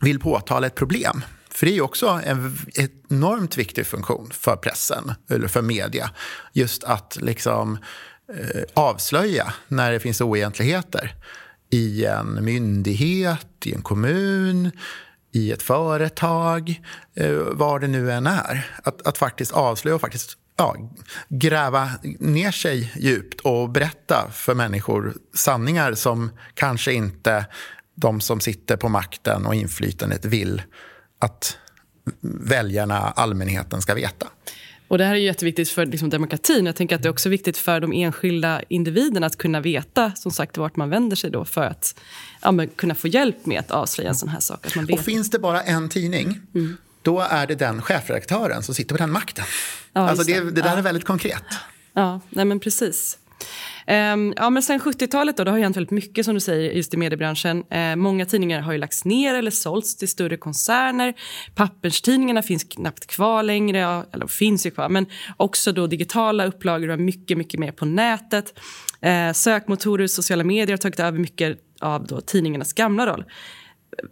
vill 0.00 0.20
påtala 0.20 0.66
ett 0.66 0.74
problem. 0.74 1.24
För 1.50 1.66
det 1.66 1.76
är 1.76 1.80
också 1.80 2.20
en 2.24 2.56
enormt 2.74 3.56
viktig 3.56 3.86
funktion 3.86 4.30
för 4.32 4.56
pressen, 4.56 5.12
eller 5.30 5.48
för 5.48 5.62
media. 5.62 6.10
Just 6.52 6.84
att 6.84 7.18
liksom 7.20 7.78
eh, 8.34 8.62
avslöja 8.74 9.54
när 9.68 9.92
det 9.92 10.00
finns 10.00 10.20
oegentligheter 10.20 11.14
i 11.70 12.04
en 12.04 12.44
myndighet, 12.44 13.46
i 13.64 13.74
en 13.74 13.82
kommun, 13.82 14.70
i 15.32 15.52
ett 15.52 15.62
företag, 15.62 16.82
eh, 17.16 17.32
var 17.32 17.80
det 17.80 17.86
nu 17.86 18.12
än 18.12 18.26
är. 18.26 18.70
Att, 18.82 19.06
att 19.06 19.18
faktiskt 19.18 19.52
avslöja 19.52 19.94
och 19.94 20.00
faktiskt 20.00 20.38
ja, 20.56 20.76
gräva 21.28 21.90
ner 22.18 22.50
sig 22.50 22.92
djupt 22.96 23.40
och 23.40 23.70
berätta 23.70 24.30
för 24.32 24.54
människor 24.54 25.14
sanningar 25.34 25.94
som 25.94 26.30
kanske 26.54 26.92
inte 26.92 27.46
de 27.94 28.20
som 28.20 28.40
sitter 28.40 28.76
på 28.76 28.88
makten 28.88 29.46
och 29.46 29.54
inflytandet 29.54 30.24
vill 30.24 30.62
att 31.18 31.58
väljarna, 32.20 32.98
allmänheten, 32.98 33.82
ska 33.82 33.94
veta. 33.94 34.26
Och 34.88 34.98
Det 34.98 35.04
här 35.04 35.14
är 35.14 35.18
jätteviktigt 35.18 35.68
för 35.68 35.86
liksom, 35.86 36.10
demokratin. 36.10 36.66
Jag 36.66 36.76
tänker 36.76 36.96
att 36.96 37.02
Det 37.02 37.08
är 37.08 37.10
också 37.10 37.28
viktigt 37.28 37.56
för 37.58 37.80
de 37.80 37.92
enskilda 37.92 38.62
individerna 38.68 39.26
att 39.26 39.38
kunna 39.38 39.60
veta 39.60 40.12
som 40.14 40.32
sagt 40.32 40.56
vart 40.56 40.76
man 40.76 40.90
vänder 40.90 41.16
sig 41.16 41.30
då 41.30 41.44
för 41.44 41.64
att 41.64 42.00
ja, 42.42 42.66
kunna 42.76 42.94
få 42.94 43.08
hjälp 43.08 43.46
med 43.46 43.60
att 43.60 43.70
avslöja 43.70 44.08
en 44.08 44.14
sån 44.14 44.28
här 44.28 44.40
sak. 44.40 44.66
Att 44.66 44.76
man 44.76 44.86
vet. 44.86 44.98
Och 44.98 45.04
finns 45.04 45.30
det 45.30 45.38
bara 45.38 45.62
en 45.62 45.88
tidning, 45.88 46.40
mm. 46.54 46.76
Då 47.04 47.20
är 47.20 47.46
det 47.46 47.54
den 47.54 47.82
chefredaktören 47.82 48.62
som 48.62 48.74
sitter 48.74 48.94
på 48.94 48.98
den 48.98 49.12
makten. 49.12 49.44
Ja, 49.92 50.08
alltså 50.08 50.24
det, 50.24 50.40
det 50.40 50.62
där 50.62 50.70
ja. 50.70 50.76
är 50.76 50.82
väldigt 50.82 51.04
konkret. 51.04 51.44
Ja, 51.92 52.20
nej 52.30 52.44
men 52.44 52.60
precis. 52.60 53.18
Um, 53.86 54.34
ja, 54.36 54.50
men 54.50 54.62
sen 54.62 54.80
70-talet 54.80 55.36
då, 55.36 55.44
det 55.44 55.50
har 55.50 55.58
hänt 55.58 55.76
väldigt 55.76 55.90
mycket 55.90 56.24
som 56.24 56.34
du 56.34 56.40
säger 56.40 56.72
just 56.72 56.94
i 56.94 56.96
mediebranschen. 56.96 57.64
Uh, 57.74 57.96
många 57.96 58.26
tidningar 58.26 58.60
har 58.60 58.72
ju 58.72 58.78
lagts 58.78 59.04
ner 59.04 59.34
eller 59.34 59.50
sålts 59.50 59.96
till 59.96 60.08
större 60.08 60.36
koncerner. 60.36 61.14
Papperstidningarna 61.54 62.42
finns 62.42 62.64
knappt 62.64 63.06
kvar 63.06 63.42
längre, 63.42 63.78
ja, 63.78 64.04
eller 64.12 64.26
finns 64.26 64.66
ju 64.66 64.70
kvar, 64.70 64.88
men 64.88 65.06
också 65.36 65.72
då 65.72 65.86
digitala 65.86 66.46
upplagor 66.46 66.88
och 66.88 67.00
mycket, 67.00 67.38
mycket 67.38 67.60
mer 67.60 67.72
på 67.72 67.84
nätet. 67.84 68.60
Uh, 69.06 69.32
sökmotorer 69.32 70.04
och 70.04 70.10
sociala 70.10 70.44
medier 70.44 70.72
har 70.72 70.76
tagit 70.76 71.00
över 71.00 71.18
mycket 71.18 71.58
av 71.80 72.06
då 72.06 72.20
tidningarnas 72.20 72.72
gamla 72.72 73.06
roll 73.06 73.24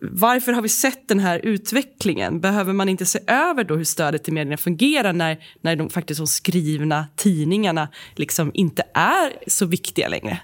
varför 0.00 0.52
har 0.52 0.62
vi 0.62 0.68
sett 0.68 1.08
den 1.08 1.20
här 1.20 1.40
utvecklingen? 1.42 2.40
Behöver 2.40 2.72
man 2.72 2.88
inte 2.88 3.06
se 3.06 3.18
över 3.26 3.64
då 3.64 3.76
hur 3.76 3.84
stödet 3.84 4.24
till 4.24 4.32
medierna 4.32 4.56
fungerar 4.56 5.12
när, 5.12 5.44
när 5.60 5.76
de 5.76 5.90
faktiskt 5.90 6.18
de 6.18 6.26
skrivna 6.26 7.06
tidningarna 7.16 7.88
liksom 8.14 8.50
inte 8.54 8.82
är 8.94 9.32
så 9.50 9.66
viktiga 9.66 10.08
längre? 10.08 10.40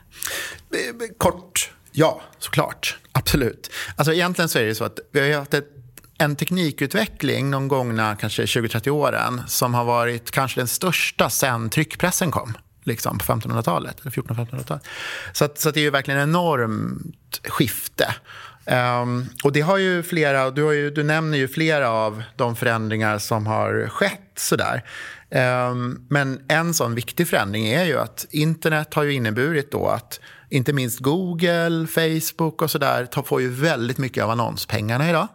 Eh, 0.73 0.79
eh, 0.79 0.95
kort, 1.19 1.71
ja, 1.93 2.21
såklart. 2.39 2.99
Absolut. 3.13 3.71
Alltså 3.97 4.13
egentligen 4.13 4.49
så 4.49 4.59
är 4.59 4.65
det 4.65 4.75
så 4.75 4.85
att 4.85 4.99
vi 5.13 5.33
har 5.33 5.39
haft 5.39 5.55
ett 5.55 5.75
en 6.21 6.37
teknikutveckling 6.37 7.51
de 7.51 7.69
gångna 7.69 8.17
kanske 8.17 8.45
20-30 8.45 8.89
åren 8.89 9.43
som 9.47 9.75
har 9.75 9.85
varit 9.85 10.31
kanske 10.31 10.61
den 10.61 10.69
största 10.69 11.31
sen 11.31 11.71
tryckpressen 11.71 12.31
kom 12.31 12.55
liksom, 12.89 13.19
på 13.19 13.25
1500-talet. 13.25 14.01
eller 14.01 14.11
1400-1500-talet. 14.11 14.83
Så, 15.33 15.45
att, 15.45 15.59
så 15.59 15.69
att 15.69 15.75
det 15.75 15.81
är 15.81 15.83
ju 15.83 15.91
verkligen 15.91 16.21
ett 16.21 16.29
enormt 16.29 17.41
skifte. 17.49 18.15
Um, 18.71 19.27
och 19.45 19.53
det 19.53 19.61
har 19.61 19.79
ju 19.79 20.03
flera, 20.03 20.51
du, 20.51 20.63
har 20.63 20.73
ju, 20.73 20.91
du 20.91 21.03
nämner 21.03 21.39
ju 21.39 21.49
flera 21.49 21.91
av 21.91 22.23
de 22.37 22.57
förändringar 22.57 23.19
som 23.19 23.47
har 23.47 23.89
skett. 23.89 24.21
Sådär. 24.37 24.85
Um, 25.71 26.07
men 26.11 26.41
en 26.49 26.75
sån 26.75 26.95
viktig 26.95 27.29
förändring 27.29 27.67
är 27.67 27.85
ju 27.85 27.99
att 27.99 28.27
internet 28.31 28.95
har 28.95 29.03
ju 29.03 29.13
inneburit 29.13 29.73
då 29.73 29.87
att 29.87 30.21
inte 30.51 30.73
minst 30.73 30.99
Google, 30.99 31.87
Facebook 31.87 32.63
och 32.63 32.71
sådär 32.71 33.23
får 33.23 33.41
ju 33.41 33.49
väldigt 33.49 33.99
mycket 33.99 34.25
av 34.25 34.31
annonspengarna 34.31 35.11
idag. 35.11 35.29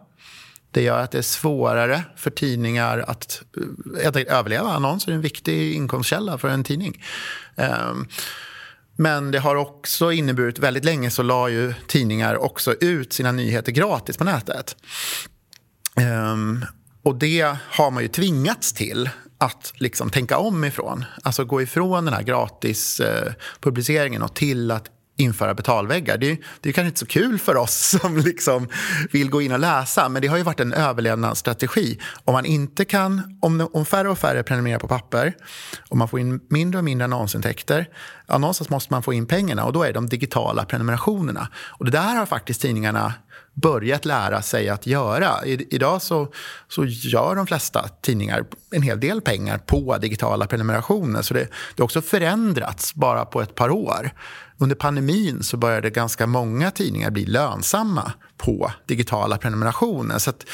Det 0.70 0.82
gör 0.82 0.98
att 0.98 1.10
det 1.10 1.18
är 1.18 1.22
svårare 1.22 2.02
för 2.16 2.30
tidningar 2.30 3.04
att, 3.06 3.42
eh, 4.02 4.08
att 4.08 4.16
överleva. 4.16 4.72
Annonser 4.72 5.10
är 5.12 5.14
en 5.14 5.20
viktig 5.20 5.74
inkomstkälla 5.74 6.38
för 6.38 6.48
en 6.48 6.64
tidning. 6.64 7.02
Um, 7.56 8.08
men 8.96 9.30
det 9.30 9.38
har 9.38 9.56
också 9.56 10.12
inneburit, 10.12 10.58
väldigt 10.58 10.84
länge 10.84 11.10
så 11.10 11.22
la 11.22 11.48
ju 11.48 11.74
tidningar 11.88 12.36
också 12.36 12.74
ut 12.74 13.12
sina 13.12 13.32
nyheter 13.32 13.72
gratis 13.72 14.16
på 14.16 14.24
nätet. 14.24 14.76
Um, 16.32 16.64
och 17.02 17.16
det 17.16 17.56
har 17.60 17.90
man 17.90 18.02
ju 18.02 18.08
tvingats 18.08 18.72
till 18.72 19.10
att 19.38 19.72
liksom 19.76 20.10
tänka 20.10 20.38
om 20.38 20.64
ifrån. 20.64 21.04
Alltså 21.22 21.44
gå 21.44 21.62
ifrån 21.62 22.04
den 22.04 22.14
här 22.14 22.22
gratis 22.22 23.00
eh, 23.00 23.32
publiceringen 23.60 24.22
och 24.22 24.34
till 24.34 24.70
att 24.70 24.93
införa 25.16 25.54
betalväggar. 25.54 26.18
Det 26.18 26.30
är, 26.30 26.38
det 26.60 26.68
är 26.68 26.72
kanske 26.72 26.88
inte 26.88 27.00
så 27.00 27.06
kul 27.06 27.38
för 27.38 27.56
oss 27.56 27.96
som 28.00 28.18
liksom 28.18 28.68
vill 29.12 29.30
gå 29.30 29.42
in 29.42 29.52
och 29.52 29.58
läsa 29.58 30.08
men 30.08 30.22
det 30.22 30.28
har 30.28 30.36
ju 30.36 30.42
varit 30.42 30.60
en 30.60 30.72
överlevnadsstrategi. 30.72 32.00
Om, 32.24 32.32
man 32.32 32.44
inte 32.44 32.84
kan, 32.84 33.38
om, 33.40 33.68
om 33.72 33.86
färre 33.86 34.10
och 34.10 34.18
färre 34.18 34.42
prenumererar 34.42 34.78
på 34.78 34.88
papper 34.88 35.34
och 35.88 35.96
man 35.96 36.08
får 36.08 36.20
in 36.20 36.40
mindre 36.50 36.78
och 36.78 36.84
mindre 36.84 37.04
annonsintäkter 37.04 37.88
ja, 38.26 38.38
någonstans 38.38 38.70
måste 38.70 38.92
man 38.92 39.02
få 39.02 39.12
in 39.12 39.26
pengarna 39.26 39.64
och 39.64 39.72
då 39.72 39.82
är 39.82 39.86
det 39.86 39.92
de 39.92 40.08
digitala 40.08 40.64
prenumerationerna. 40.64 41.48
Och 41.54 41.84
det 41.84 41.90
där 41.90 42.14
har 42.14 42.26
faktiskt 42.26 42.60
tidningarna 42.60 43.14
börjat 43.54 44.04
lära 44.04 44.42
sig 44.42 44.68
att 44.68 44.86
göra. 44.86 45.44
I, 45.44 45.66
idag 45.70 46.02
så, 46.02 46.32
så 46.68 46.84
gör 46.84 47.36
de 47.36 47.46
flesta 47.46 47.88
tidningar 48.02 48.44
en 48.70 48.82
hel 48.82 49.00
del 49.00 49.20
pengar 49.20 49.58
på 49.58 49.98
digitala 49.98 50.46
prenumerationer. 50.46 51.22
Så 51.22 51.34
det, 51.34 51.40
det 51.40 51.82
har 51.82 51.84
också 51.84 52.02
förändrats 52.02 52.94
bara 52.94 53.24
på 53.24 53.42
ett 53.42 53.54
par 53.54 53.70
år. 53.70 54.10
Under 54.58 54.76
pandemin 54.76 55.42
så 55.42 55.56
började 55.56 55.90
ganska 55.90 56.26
många 56.26 56.70
tidningar 56.70 57.10
bli 57.10 57.26
lönsamma 57.26 58.12
på 58.36 58.72
digitala 58.86 59.38
prenumerationer. 59.38 60.18
Så 60.18 60.30
att 60.30 60.46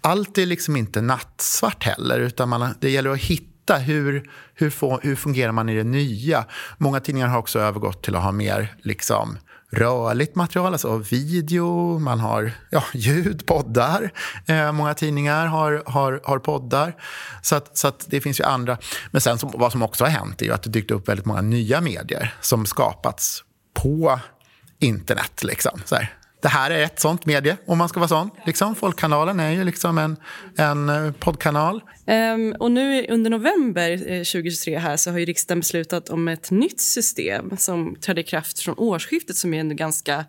allt 0.00 0.38
är 0.38 0.46
liksom 0.46 0.76
inte 0.76 1.00
nattsvart 1.00 1.84
heller, 1.84 2.20
utan 2.20 2.48
man, 2.48 2.74
det 2.80 2.90
gäller 2.90 3.10
att 3.10 3.18
hitta 3.18 3.76
hur, 3.76 4.30
hur, 4.54 4.70
få, 4.70 5.00
hur 5.02 5.16
fungerar 5.16 5.52
man 5.52 5.68
i 5.68 5.76
det 5.76 5.84
nya? 5.84 6.44
Många 6.78 7.00
tidningar 7.00 7.28
har 7.28 7.38
också 7.38 7.58
övergått 7.58 8.02
till 8.02 8.16
att 8.16 8.22
ha 8.22 8.32
mer 8.32 8.76
liksom, 8.82 9.38
rörligt 9.70 10.34
material, 10.34 10.72
alltså 10.72 10.96
video, 10.96 11.98
man 11.98 12.20
har 12.20 12.52
ja, 12.70 12.84
ljud, 12.94 13.46
poddar. 13.46 14.10
Eh, 14.46 14.72
många 14.72 14.94
tidningar 14.94 15.46
har, 15.46 15.82
har, 15.86 16.20
har 16.24 16.38
poddar. 16.38 16.96
Så, 17.42 17.56
att, 17.56 17.78
så 17.78 17.88
att 17.88 18.06
det 18.08 18.20
finns 18.20 18.40
ju 18.40 18.44
andra. 18.44 18.78
Men 19.10 19.20
sen 19.20 19.38
som, 19.38 19.50
vad 19.54 19.72
som 19.72 19.82
också 19.82 20.04
har 20.04 20.10
hänt 20.10 20.42
är 20.42 20.46
ju 20.46 20.52
att 20.52 20.62
det 20.62 20.70
dykt 20.70 20.90
upp 20.90 21.08
väldigt 21.08 21.26
många 21.26 21.40
nya 21.40 21.80
medier 21.80 22.34
som 22.40 22.66
skapats 22.66 23.44
på 23.82 24.20
internet. 24.78 25.42
Liksom. 25.42 25.80
Så 25.84 25.94
här. 25.94 26.14
Det 26.42 26.48
här 26.48 26.70
är 26.70 26.82
ett 26.82 27.00
sånt 27.00 27.26
medie, 27.26 27.56
om 27.66 27.78
man 27.78 27.88
ska 27.88 28.00
vara 28.00 28.08
sån. 28.08 28.30
Liksom. 28.46 28.74
Folkkanalen 28.74 29.40
är 29.40 29.50
ju 29.50 29.64
liksom 29.64 29.98
en, 29.98 30.16
en 30.56 30.88
eh, 30.88 31.12
poddkanal. 31.12 31.82
Um, 32.06 32.52
och 32.60 32.70
nu 32.72 33.06
under 33.06 33.30
november 33.30 33.90
eh, 33.90 34.18
2023 34.18 34.78
här 34.78 34.96
så 34.96 35.10
har 35.10 35.18
ju 35.18 35.24
riksdagen 35.24 35.60
beslutat 35.60 36.08
om 36.08 36.28
ett 36.28 36.50
nytt 36.50 36.80
system 36.80 37.56
som 37.56 37.96
trädde 37.96 38.20
i 38.20 38.24
kraft 38.24 38.60
från 38.60 38.74
årsskiftet 38.78 39.36
som 39.36 39.54
är 39.54 39.64
ganska 39.64 40.14
eh, 40.14 40.24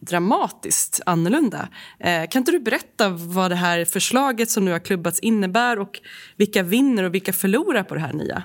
dramatiskt 0.00 1.00
annorlunda. 1.06 1.68
Eh, 2.00 2.28
kan 2.30 2.40
inte 2.40 2.52
du 2.52 2.60
berätta 2.60 3.08
vad 3.08 3.50
det 3.50 3.56
här 3.56 3.84
förslaget 3.84 4.50
som 4.50 4.64
nu 4.64 4.72
har 4.72 4.78
klubbats 4.78 5.20
innebär 5.20 5.78
och 5.78 6.00
vilka 6.36 6.62
vinner 6.62 7.04
och 7.04 7.14
vilka 7.14 7.32
förlorar 7.32 7.82
på 7.82 7.94
det 7.94 8.00
här 8.00 8.12
nya? 8.12 8.42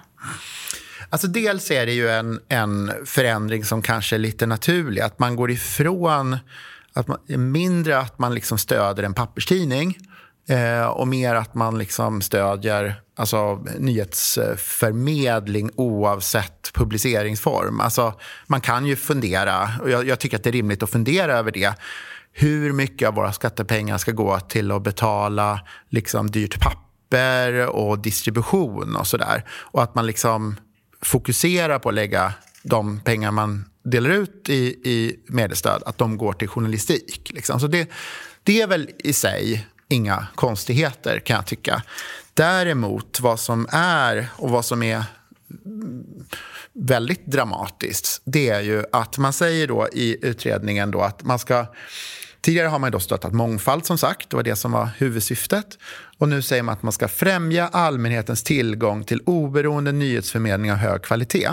Alltså 1.15 1.27
dels 1.27 1.71
är 1.71 1.85
det 1.85 1.93
ju 1.93 2.09
en, 2.09 2.39
en 2.49 2.91
förändring 3.05 3.65
som 3.65 3.81
kanske 3.81 4.15
är 4.15 4.19
lite 4.19 4.45
naturlig. 4.45 5.01
Att 5.01 5.19
man 5.19 5.35
går 5.35 5.51
ifrån 5.51 6.37
att 6.93 7.07
man, 7.07 7.17
mindre 7.27 7.97
att 7.97 8.19
man 8.19 8.33
liksom 8.33 8.57
stöder 8.57 9.03
en 9.03 9.13
papperstidning 9.13 9.97
eh, 10.49 10.85
och 10.85 11.07
mer 11.07 11.35
att 11.35 11.55
man 11.55 11.77
liksom 11.77 12.21
stödjer 12.21 13.01
alltså, 13.15 13.55
nyhetsförmedling 13.77 15.69
oavsett 15.75 16.73
publiceringsform. 16.73 17.81
Alltså, 17.81 18.13
man 18.47 18.61
kan 18.61 18.85
ju 18.85 18.95
fundera, 18.95 19.69
och 19.81 19.89
jag, 19.89 20.07
jag 20.07 20.19
tycker 20.19 20.37
att 20.37 20.43
det 20.43 20.49
är 20.49 20.51
rimligt 20.51 20.83
att 20.83 20.89
fundera 20.89 21.37
över 21.37 21.51
det 21.51 21.73
hur 22.31 22.73
mycket 22.73 23.07
av 23.07 23.13
våra 23.13 23.33
skattepengar 23.33 23.97
ska 23.97 24.11
gå 24.11 24.39
till 24.39 24.71
att 24.71 24.83
betala 24.83 25.61
liksom, 25.89 26.31
dyrt 26.31 26.59
papper 26.59 27.67
och 27.67 27.99
distribution 27.99 28.95
och 28.95 29.07
sådär. 29.07 29.45
Och 29.49 29.83
att 29.83 29.95
man 29.95 30.05
liksom 30.05 30.55
fokusera 31.01 31.79
på 31.79 31.89
att 31.89 31.95
lägga 31.95 32.33
de 32.63 32.99
pengar 32.99 33.31
man 33.31 33.65
delar 33.83 34.09
ut 34.09 34.49
i, 34.49 34.65
i 34.65 35.19
mediestöd, 35.27 35.83
att 35.85 35.97
de 35.97 36.17
går 36.17 36.33
till 36.33 36.47
journalistik. 36.47 37.31
Liksom. 37.33 37.59
Så 37.59 37.67
det, 37.67 37.89
det 38.43 38.61
är 38.61 38.67
väl 38.67 38.89
i 38.99 39.13
sig 39.13 39.67
inga 39.87 40.27
konstigheter 40.35 41.19
kan 41.19 41.35
jag 41.35 41.45
tycka. 41.45 41.83
Däremot 42.33 43.19
vad 43.19 43.39
som 43.39 43.67
är 43.71 44.27
och 44.37 44.49
vad 44.49 44.65
som 44.65 44.83
är 44.83 45.03
väldigt 46.73 47.25
dramatiskt 47.25 48.21
det 48.25 48.49
är 48.49 48.61
ju 48.61 48.83
att 48.91 49.17
man 49.17 49.33
säger 49.33 49.67
då 49.67 49.87
i 49.93 50.17
utredningen 50.21 50.91
då 50.91 51.01
att 51.01 51.23
man 51.23 51.39
ska 51.39 51.65
Tidigare 52.45 52.67
har 52.67 52.79
man 52.79 52.91
då 52.91 52.99
stöttat 52.99 53.33
mångfald 53.33 53.85
som 53.85 53.97
sagt, 53.97 54.29
det 54.29 54.35
var 54.35 54.43
det 54.43 54.55
som 54.55 54.71
var 54.71 54.89
huvudsyftet. 54.97 55.77
Och 56.17 56.29
nu 56.29 56.41
säger 56.41 56.63
man 56.63 56.73
att 56.73 56.83
man 56.83 56.91
ska 56.91 57.07
främja 57.07 57.67
allmänhetens 57.67 58.43
tillgång 58.43 59.03
till 59.03 59.21
oberoende 59.25 59.91
nyhetsförmedling 59.91 60.71
av 60.71 60.77
hög 60.77 61.01
kvalitet. 61.01 61.49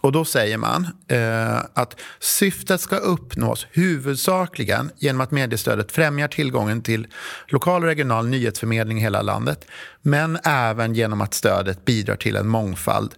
Och 0.00 0.12
då 0.12 0.24
säger 0.24 0.58
man 0.58 0.88
eh, 1.08 1.56
att 1.74 2.00
syftet 2.20 2.80
ska 2.80 2.96
uppnås 2.96 3.66
huvudsakligen 3.70 4.90
genom 4.96 5.20
att 5.20 5.30
mediestödet 5.30 5.92
främjar 5.92 6.28
tillgången 6.28 6.82
till 6.82 7.06
lokal 7.48 7.82
och 7.82 7.88
regional 7.88 8.28
nyhetsförmedling 8.28 8.98
i 8.98 9.00
hela 9.00 9.22
landet, 9.22 9.66
men 10.02 10.38
även 10.44 10.94
genom 10.94 11.20
att 11.20 11.34
stödet 11.34 11.84
bidrar 11.84 12.16
till 12.16 12.36
en 12.36 12.48
mångfald 12.48 13.14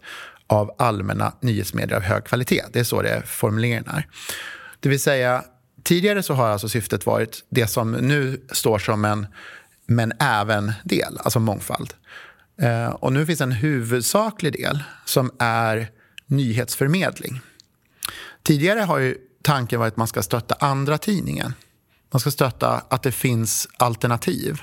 av 0.47 0.75
allmänna 0.79 1.33
nyhetsmedier 1.41 1.97
av 1.97 2.03
hög 2.03 2.25
kvalitet. 2.25 2.65
Det 2.73 2.81
är 2.81 2.85
så 2.85 3.03
det 3.03 3.23
formuleringen 3.27 3.89
är. 3.89 4.07
Det 4.81 4.89
vill 4.89 5.01
säga, 5.01 5.45
tidigare 5.83 6.23
så 6.23 6.35
har 6.35 6.49
alltså 6.49 6.69
syftet 6.69 7.07
varit 7.07 7.45
det 7.49 7.67
som 7.67 7.93
nu 7.93 8.41
står 8.53 8.79
som 8.79 9.05
en 9.05 9.27
men 9.87 10.13
även 10.21 10.73
del, 10.85 11.19
alltså 11.19 11.41
mångfald. 11.41 11.95
Eh, 12.63 12.87
och 12.87 13.13
nu 13.13 13.27
finns 13.27 13.41
en 13.41 13.53
huvudsaklig 13.53 14.53
del 14.53 14.83
som 15.05 15.31
är 15.39 15.91
nyhetsförmedling. 16.27 17.41
Tidigare 18.43 18.81
har 18.81 18.99
ju 18.99 19.17
tanken 19.43 19.81
varit 19.81 19.93
att 19.93 19.97
man 19.97 20.07
ska 20.07 20.23
stötta 20.23 20.55
andra 20.61 20.99
tidningen. 20.99 21.55
Man 22.11 22.21
ska 22.21 22.31
stötta 22.31 22.83
att 22.89 23.03
det 23.03 23.13
finns 23.13 23.69
alternativ. 23.77 24.61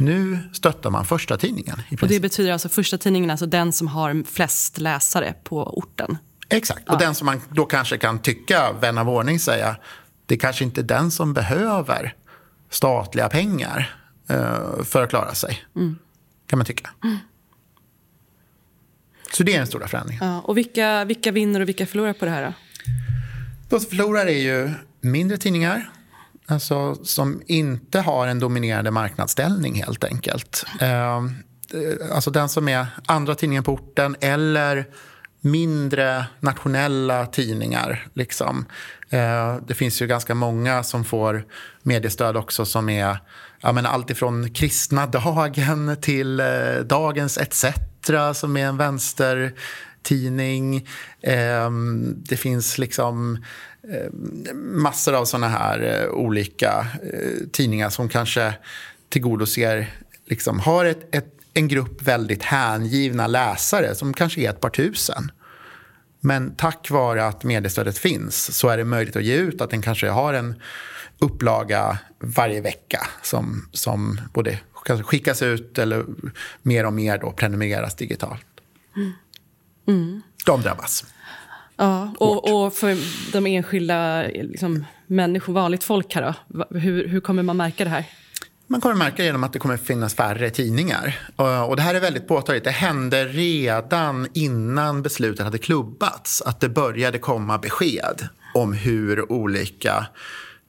Nu 0.00 0.38
stöttar 0.52 0.90
man 0.90 1.04
första 1.04 1.36
tidningen. 1.36 1.82
och 2.02 2.08
det 2.08 2.20
betyder 2.20 2.52
alltså 2.52 2.68
första 2.68 2.98
tidningen, 2.98 3.30
alltså 3.30 3.46
den 3.46 3.72
som 3.72 3.88
har 3.88 4.24
flest 4.24 4.78
läsare 4.78 5.34
på 5.44 5.78
orten? 5.78 6.18
Exakt, 6.48 6.88
och 6.88 6.94
ja. 6.94 6.98
den 6.98 7.14
som 7.14 7.26
man 7.26 7.40
då 7.50 7.64
kanske 7.64 7.98
kan 7.98 8.18
tycka, 8.18 8.72
vän 8.80 8.98
av 8.98 9.08
ordning 9.08 9.40
säga, 9.40 9.76
det 10.26 10.36
kanske 10.36 10.64
inte 10.64 10.80
är 10.80 10.82
den 10.82 11.10
som 11.10 11.34
behöver 11.34 12.14
statliga 12.70 13.28
pengar 13.28 13.96
uh, 14.30 14.82
för 14.82 15.02
att 15.02 15.10
klara 15.10 15.34
sig. 15.34 15.64
Mm. 15.76 15.96
Kan 16.46 16.58
man 16.58 16.66
tycka. 16.66 16.90
Mm. 17.04 17.18
Så 19.32 19.42
det 19.42 19.54
är 19.54 19.58
den 19.58 19.66
stora 19.66 19.88
förändringen. 19.88 20.26
Ja, 20.26 20.40
och 20.40 20.56
vilka, 20.56 21.04
vilka 21.04 21.32
vinner 21.32 21.60
och 21.60 21.68
vilka 21.68 21.86
förlorar 21.86 22.12
på 22.12 22.24
det 22.24 22.30
här 22.30 22.42
då? 22.42 22.52
De 23.68 23.80
som 23.80 23.90
förlorar 23.90 24.26
är 24.26 24.38
ju 24.38 24.70
mindre 25.00 25.36
tidningar. 25.38 25.90
Alltså, 26.46 26.94
som 27.04 27.42
inte 27.46 28.00
har 28.00 28.26
en 28.26 28.38
dominerande 28.38 28.90
marknadsställning 28.90 29.74
helt 29.74 30.04
enkelt. 30.04 30.64
Uh, 30.82 31.30
alltså 32.12 32.30
den 32.30 32.48
som 32.48 32.68
är 32.68 32.86
andra 33.06 33.34
tidningen 33.34 33.64
på 33.64 33.72
orten 33.72 34.16
eller 34.20 34.86
mindre 35.40 36.26
nationella 36.40 37.26
tidningar. 37.26 38.06
Liksom. 38.14 38.66
Eh, 39.10 39.56
det 39.66 39.74
finns 39.74 40.02
ju 40.02 40.06
ganska 40.06 40.34
många 40.34 40.82
som 40.82 41.04
får 41.04 41.44
mediestöd 41.82 42.36
också 42.36 42.64
som 42.64 42.88
är 42.88 43.18
ja, 43.60 43.72
men 43.72 43.86
allt 43.86 44.10
ifrån 44.10 44.50
Kristna 44.50 45.06
Dagen 45.06 45.96
till 46.00 46.40
eh, 46.40 46.46
Dagens 46.84 47.38
ETC 47.38 47.64
som 48.34 48.56
är 48.56 48.66
en 48.66 48.76
vänstertidning. 48.76 50.88
Eh, 51.20 51.70
det 52.16 52.36
finns 52.36 52.78
liksom 52.78 53.44
eh, 53.92 54.12
massor 54.54 55.14
av 55.14 55.24
såna 55.24 55.48
här 55.48 56.02
eh, 56.02 56.10
olika 56.10 56.86
tidningar 57.52 57.90
som 57.90 58.08
kanske 58.08 58.54
tillgodoser, 59.08 59.94
liksom, 60.26 60.60
har 60.60 60.84
ett, 60.84 61.14
ett, 61.14 61.32
en 61.54 61.68
grupp 61.68 62.02
väldigt 62.02 62.42
hängivna 62.42 63.26
läsare 63.26 63.94
som 63.94 64.14
kanske 64.14 64.40
är 64.40 64.50
ett 64.50 64.60
par 64.60 64.70
tusen. 64.70 65.30
Men 66.20 66.54
tack 66.56 66.90
vare 66.90 67.26
att 67.26 67.44
mediestödet 67.44 67.98
finns 67.98 68.56
så 68.56 68.68
är 68.68 68.76
det 68.76 68.84
möjligt 68.84 69.16
att 69.16 69.24
ge 69.24 69.36
ut 69.36 69.60
att 69.60 69.70
den 69.70 69.82
kanske 69.82 70.08
har 70.08 70.34
en 70.34 70.54
upplaga 71.18 71.98
varje 72.18 72.60
vecka 72.60 73.06
som, 73.22 73.68
som 73.72 74.20
både 74.32 74.58
skickas 75.04 75.42
ut 75.42 75.78
eller 75.78 76.04
mer 76.62 76.86
och 76.86 76.92
mer 76.92 77.18
då 77.18 77.32
prenumereras 77.32 77.94
digitalt. 77.94 78.46
Mm. 78.96 79.12
Mm. 79.88 80.22
De 80.46 80.62
drabbas. 80.62 81.04
Ja, 81.76 82.14
och, 82.18 82.64
och 82.64 82.74
för 82.74 82.96
de 83.32 83.46
enskilda 83.46 84.22
liksom, 84.22 84.84
människor, 85.06 85.52
vanligt 85.52 85.84
folk 85.84 86.14
här 86.14 86.34
då, 86.48 86.66
hur, 86.78 87.08
hur 87.08 87.20
kommer 87.20 87.42
man 87.42 87.56
märka 87.56 87.84
det 87.84 87.90
här? 87.90 88.04
Man 88.68 88.80
kommer 88.80 88.94
märka 88.94 89.24
genom 89.24 89.44
att 89.44 89.52
det 89.52 89.58
kommer 89.58 89.76
finnas 89.76 90.14
färre 90.14 90.50
tidningar. 90.50 91.18
Eh, 91.38 91.62
och 91.62 91.76
det 91.76 91.82
här 91.82 91.94
är 91.94 92.00
väldigt 92.00 92.28
påtagligt. 92.28 92.64
Det 92.64 92.70
hände 92.70 93.24
redan 93.24 94.28
innan 94.32 95.02
beslutet 95.02 95.44
hade 95.44 95.58
klubbats 95.58 96.42
att 96.42 96.60
det 96.60 96.68
började 96.68 97.18
komma 97.18 97.58
besked 97.58 98.28
om 98.54 98.72
hur 98.72 99.32
olika 99.32 100.06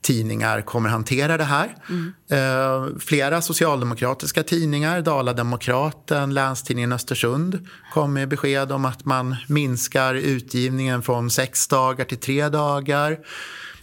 tidningar 0.02 0.62
kommer 0.62 0.88
hantera 0.88 1.36
det 1.36 1.44
här. 1.44 1.76
Mm. 1.88 2.12
Eh, 2.30 2.98
flera 3.00 3.42
socialdemokratiska 3.42 4.42
tidningar, 4.42 5.00
Dala-Demokraten, 5.00 6.34
Länstidningen 6.34 6.92
Östersund 6.92 7.68
kom 7.92 8.12
med 8.12 8.28
besked 8.28 8.72
om 8.72 8.84
att 8.84 9.04
man 9.04 9.36
minskar 9.48 10.14
utgivningen 10.14 11.02
från 11.02 11.30
sex 11.30 11.68
dagar 11.68 12.04
till 12.04 12.18
tre 12.18 12.48
dagar. 12.48 13.18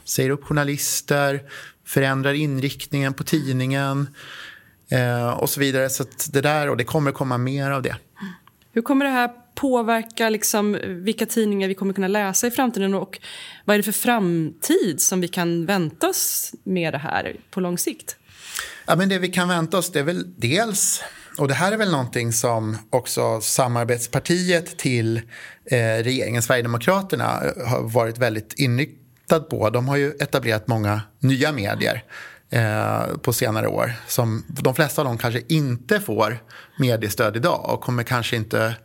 Säger 0.03 0.29
upp 0.29 0.43
journalister, 0.43 1.41
förändrar 1.85 2.33
inriktningen 2.33 3.13
på 3.13 3.23
tidningen 3.23 4.07
eh, 4.91 5.29
och 5.29 5.49
så 5.49 5.59
vidare. 5.59 5.89
Så 5.89 6.05
det 6.31 6.41
där, 6.41 6.69
och 6.69 6.77
det 6.77 6.83
kommer 6.83 7.11
komma 7.11 7.37
mer 7.37 7.71
av 7.71 7.81
det. 7.81 7.95
Hur 8.71 8.81
kommer 8.81 9.05
det 9.05 9.11
här 9.11 9.29
påverka 9.55 10.29
liksom 10.29 10.79
vilka 10.85 11.25
tidningar 11.25 11.67
vi 11.67 11.73
kommer 11.73 11.93
kunna 11.93 12.07
läsa 12.07 12.47
i 12.47 12.51
framtiden 12.51 12.93
och 12.93 13.19
vad 13.65 13.73
är 13.73 13.77
det 13.77 13.83
för 13.83 13.91
framtid 13.91 15.01
som 15.01 15.21
vi 15.21 15.27
kan 15.27 15.65
vänta 15.65 16.09
oss 16.09 16.53
med 16.63 16.93
det 16.93 16.97
här 16.97 17.35
på 17.51 17.59
lång 17.59 17.77
sikt? 17.77 18.17
Ja, 18.85 18.95
men 18.95 19.09
det 19.09 19.19
vi 19.19 19.27
kan 19.27 19.47
vänta 19.47 19.77
oss 19.77 19.91
det 19.91 19.99
är 19.99 20.03
väl 20.03 20.33
dels 20.37 21.03
och 21.37 21.47
det 21.47 21.53
här 21.53 21.71
är 21.71 21.77
väl 21.77 21.91
någonting 21.91 22.33
som 22.33 22.77
också 22.89 23.41
samarbetspartiet 23.41 24.77
till 24.77 25.17
eh, 25.65 25.77
regeringen, 26.03 26.41
Sverigedemokraterna, 26.41 27.25
har 27.67 27.89
varit 27.89 28.17
väldigt 28.17 28.53
inriktad 29.25 29.49
på. 29.49 29.69
De 29.69 29.87
har 29.87 29.97
ju 29.97 30.11
etablerat 30.19 30.67
många 30.67 31.01
nya 31.19 31.51
medier 31.51 32.03
eh, 32.49 33.17
på 33.21 33.33
senare 33.33 33.67
år. 33.67 33.93
Som, 34.07 34.43
de 34.47 34.75
flesta 34.75 35.01
av 35.01 35.07
dem 35.07 35.17
kanske 35.17 35.41
inte 35.47 35.99
får 35.99 36.37
mediestöd 36.79 37.35
idag 37.35 37.69
och 37.73 37.81
kommer 37.81 38.03
kanske 38.03 38.35
inte 38.35 38.75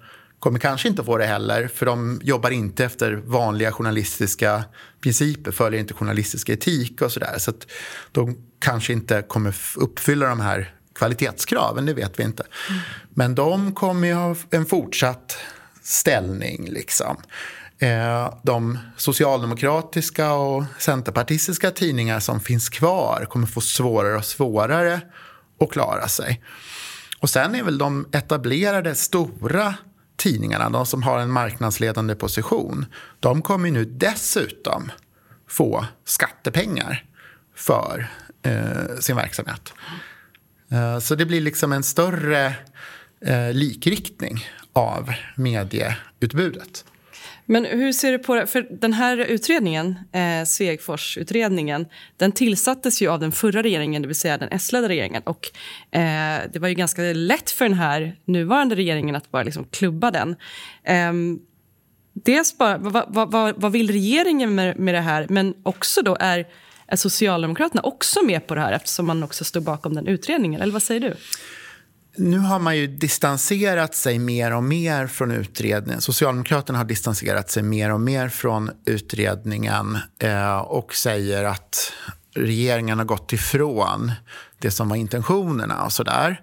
kommer 0.41 0.59
kanske 0.59 0.89
inte 0.89 1.05
få 1.05 1.19
det 1.19 1.27
heller 1.27 1.69
för 1.69 1.87
de 1.87 2.21
jobbar 2.25 2.51
inte 2.51 2.85
efter 2.85 3.23
vanliga 3.27 3.73
journalistiska 3.73 4.65
principer, 5.03 5.53
följer 5.53 5.81
inte 5.81 5.95
journalistisk 5.95 6.49
etik 6.49 7.03
och 7.03 7.13
sådär. 7.13 7.39
Så 7.39 7.51
att 7.51 7.67
de 8.13 8.37
kanske 8.61 8.93
inte 8.93 9.23
kommer 9.23 9.55
uppfylla 9.77 10.29
de 10.29 10.41
här 10.41 10.75
kvalitetskraven, 10.95 11.87
det 11.87 11.95
vet 11.95 12.19
vi 12.19 12.23
inte. 12.23 12.43
Mm. 12.43 12.81
Men 13.15 13.35
de 13.35 13.75
kommer 13.75 14.09
ju 14.09 14.15
ha 14.15 14.37
en 14.51 14.67
fortsatt 14.67 15.37
ställning. 15.83 16.69
Liksom. 16.71 17.17
Eh, 17.83 18.35
de 18.43 18.79
socialdemokratiska 18.97 20.33
och 20.33 20.65
centerpartistiska 20.79 21.71
tidningar 21.71 22.21
som 22.21 22.41
finns 22.41 22.69
kvar 22.69 23.27
kommer 23.31 23.47
få 23.47 23.61
svårare 23.61 24.17
och 24.17 24.25
svårare 24.25 25.01
att 25.61 25.71
klara 25.71 26.09
sig. 26.09 26.43
Och 27.21 27.31
sen 27.31 27.55
är 27.55 27.63
väl 27.63 27.79
de 27.79 28.09
etablerade 28.13 28.95
stora 28.95 29.75
tidningarna, 30.17 30.71
de 30.71 30.87
som 30.87 31.03
har 31.03 31.19
en 31.19 31.31
marknadsledande 31.31 32.15
position, 32.15 32.87
de 33.21 33.43
kommer 33.43 33.71
nu 33.71 33.85
dessutom 33.85 34.93
få 35.49 35.87
skattepengar 36.05 37.05
för 37.55 38.11
eh, 38.43 38.97
sin 39.01 39.17
verksamhet. 39.17 39.73
Eh, 40.71 40.99
så 40.99 41.15
det 41.15 41.27
blir 41.27 41.41
liksom 41.41 41.73
en 41.73 41.83
större 41.83 42.55
eh, 43.21 43.53
likriktning 43.53 44.45
av 44.73 45.13
medieutbudet. 45.37 46.85
Men 47.51 47.65
hur 47.65 47.93
ser 47.93 48.13
du 48.13 48.19
på 48.19 48.35
det? 48.35 48.47
För 48.47 48.67
den 48.71 48.93
här 48.93 49.17
utredningen, 49.19 49.99
eh, 50.13 50.45
Svegfors-utredningen, 50.47 51.87
den 52.17 52.33
tillsattes 52.33 53.03
ju 53.03 53.09
av 53.09 53.21
den 53.21 53.33
förra 53.33 53.63
regeringen, 53.63 54.03
det 54.03 54.09
vill 54.09 54.17
säga 54.17 54.39
den 54.39 54.49
S-ledda 54.53 54.89
regeringen. 54.89 55.23
Och 55.23 55.51
eh, 55.91 56.41
det 56.53 56.59
var 56.59 56.69
ju 56.69 56.75
ganska 56.75 57.03
lätt 57.03 57.51
för 57.51 57.65
den 57.65 57.79
här 57.79 58.17
nuvarande 58.25 58.75
regeringen 58.75 59.17
att 59.17 59.31
bara 59.31 59.43
liksom 59.43 59.65
klubba 59.65 60.11
den. 60.11 60.37
Eh, 60.85 61.13
dels 62.13 62.59
bara, 62.59 62.79
vad, 62.79 63.05
vad, 63.09 63.31
vad, 63.31 63.61
vad 63.61 63.73
vill 63.73 63.91
regeringen 63.91 64.55
med, 64.55 64.79
med 64.79 64.95
det 64.95 65.01
här? 65.01 65.27
Men 65.29 65.55
också 65.63 66.03
då, 66.03 66.17
är, 66.21 66.47
är 66.87 66.97
Socialdemokraterna 66.97 67.83
också 67.83 68.25
med 68.25 68.47
på 68.47 68.55
det 68.55 68.61
här 68.61 68.73
eftersom 68.73 69.07
man 69.07 69.23
också 69.23 69.45
står 69.45 69.61
bakom 69.61 69.95
den 69.95 70.07
utredningen? 70.07 70.61
Eller 70.61 70.73
vad 70.73 70.83
säger 70.83 71.01
du? 71.01 71.17
Nu 72.17 72.39
har 72.39 72.59
man 72.59 72.77
ju 72.77 72.87
distanserat 72.87 73.95
sig 73.95 74.19
mer 74.19 74.55
och 74.55 74.65
mer 74.65 75.07
från 75.07 75.31
utredningen. 75.31 76.01
Socialdemokraterna 76.01 76.79
har 76.79 76.85
distanserat 76.85 77.51
sig 77.51 77.63
mer 77.63 77.93
och 77.93 78.01
mer 78.01 78.29
från 78.29 78.71
utredningen 78.87 79.99
eh, 80.19 80.59
och 80.59 80.95
säger 80.95 81.45
att 81.45 81.93
regeringen 82.35 82.99
har 82.99 83.05
gått 83.05 83.33
ifrån 83.33 84.13
det 84.59 84.71
som 84.71 84.89
var 84.89 84.97
intentionerna 84.97 85.85
och 85.85 85.93
sådär. 85.93 86.41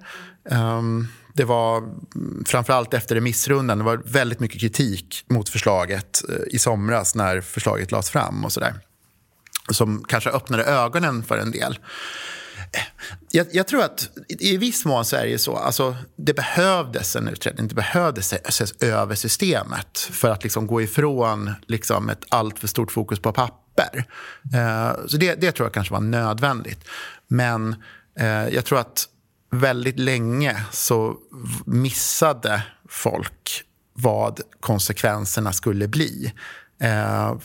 Um, 0.50 1.08
det 1.34 1.44
var 1.44 1.84
framförallt 2.46 2.94
efter 2.94 3.16
remissrundan, 3.16 3.78
det 3.78 3.84
var 3.84 4.02
väldigt 4.06 4.40
mycket 4.40 4.62
kritik 4.62 5.26
mot 5.30 5.50
förslaget 5.50 6.24
eh, 6.30 6.56
i 6.56 6.60
somras 6.60 7.16
när 7.16 7.42
förslaget 7.42 7.92
lades 7.92 8.10
fram 8.10 8.46
och 8.46 8.52
sådär. 8.52 8.74
Som 9.70 10.04
kanske 10.08 10.30
öppnade 10.30 10.64
ögonen 10.64 11.24
för 11.24 11.38
en 11.38 11.52
del. 11.52 11.80
Jag, 13.32 13.48
jag, 13.52 13.68
tror 13.68 13.84
att 13.84 14.10
i 14.28 14.58
viss 14.58 14.86
mån 14.86 15.06
så 15.06 15.16
är 15.16 15.24
det 15.24 15.30
ju 15.30 15.38
så. 15.38 15.56
Alltså, 15.56 15.96
det 16.16 16.34
behövdes 16.34 17.16
en 17.16 17.28
utredning. 17.28 17.68
Det 17.68 17.76
behövdes 17.76 18.34
ses 18.34 18.72
över 18.72 19.16
systemet 19.16 19.98
för 20.12 20.30
att 20.30 20.44
liksom 20.44 20.68
gå 20.68 20.82
ifrån 20.82 21.52
liksom 21.68 22.10
ett 22.10 22.24
alltför 22.30 22.68
stort 22.68 22.92
fokus 22.92 23.20
på 23.20 23.32
papper. 23.32 24.06
Eh, 24.54 25.08
så 25.08 25.18
det, 25.18 25.36
det, 25.36 25.52
tror 25.52 25.66
jag 25.66 25.74
kanske 25.74 25.94
var 25.94 26.02
nödvändigt. 26.02 26.80
Men 27.28 27.76
eh, 28.20 28.48
jag 28.48 28.66
tror 28.66 28.80
att 28.80 29.08
väldigt 29.52 30.00
länge 30.00 30.64
så 30.72 31.16
missade 31.66 32.64
folk 32.90 33.64
vad 33.94 34.42
konsekvenserna 34.60 35.54
skulle 35.54 35.88
bli. 35.88 36.34
Eh, 36.80 37.38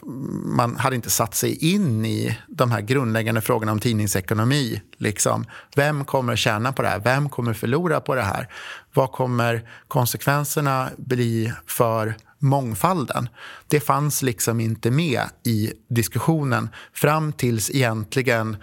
man 0.45 0.77
hade 0.77 0.97
inte 0.97 1.11
satt 1.11 1.35
sig 1.35 1.75
in 1.75 2.05
i 2.05 2.38
de 2.49 2.71
här 2.71 2.81
grundläggande 2.81 3.40
frågorna 3.40 3.73
om 3.73 3.81
tidningsekonomi. 3.81 4.83
Liksom. 4.97 5.47
Vem 5.77 6.05
kommer 6.05 6.37
tjäna 6.37 6.73
på 6.73 6.83
det 6.83 6.88
här? 6.88 6.99
Vem 6.99 7.29
kommer 7.29 7.53
förlora 7.53 8.01
på 8.01 8.14
det 8.14 8.23
här? 8.23 8.49
Vad 8.95 9.12
kommer 9.12 9.68
konsekvenserna 9.88 10.90
bli 10.97 11.53
för 11.66 12.14
mångfalden? 12.38 13.29
Det 13.68 13.81
fanns 13.81 14.23
liksom 14.23 14.61
inte 14.61 14.90
med 14.90 15.23
i 15.45 15.73
diskussionen 15.88 16.68
fram 16.92 17.33
tills 17.33 17.71
egentligen 17.71 18.57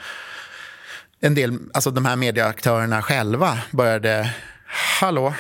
en 1.20 1.36
del, 1.36 1.60
alltså 1.74 1.92
de 1.92 2.06
här 2.06 2.16
medieaktörerna 2.16 3.02
själva 3.02 3.58
började 3.72 4.34
Hallå, 5.00 5.34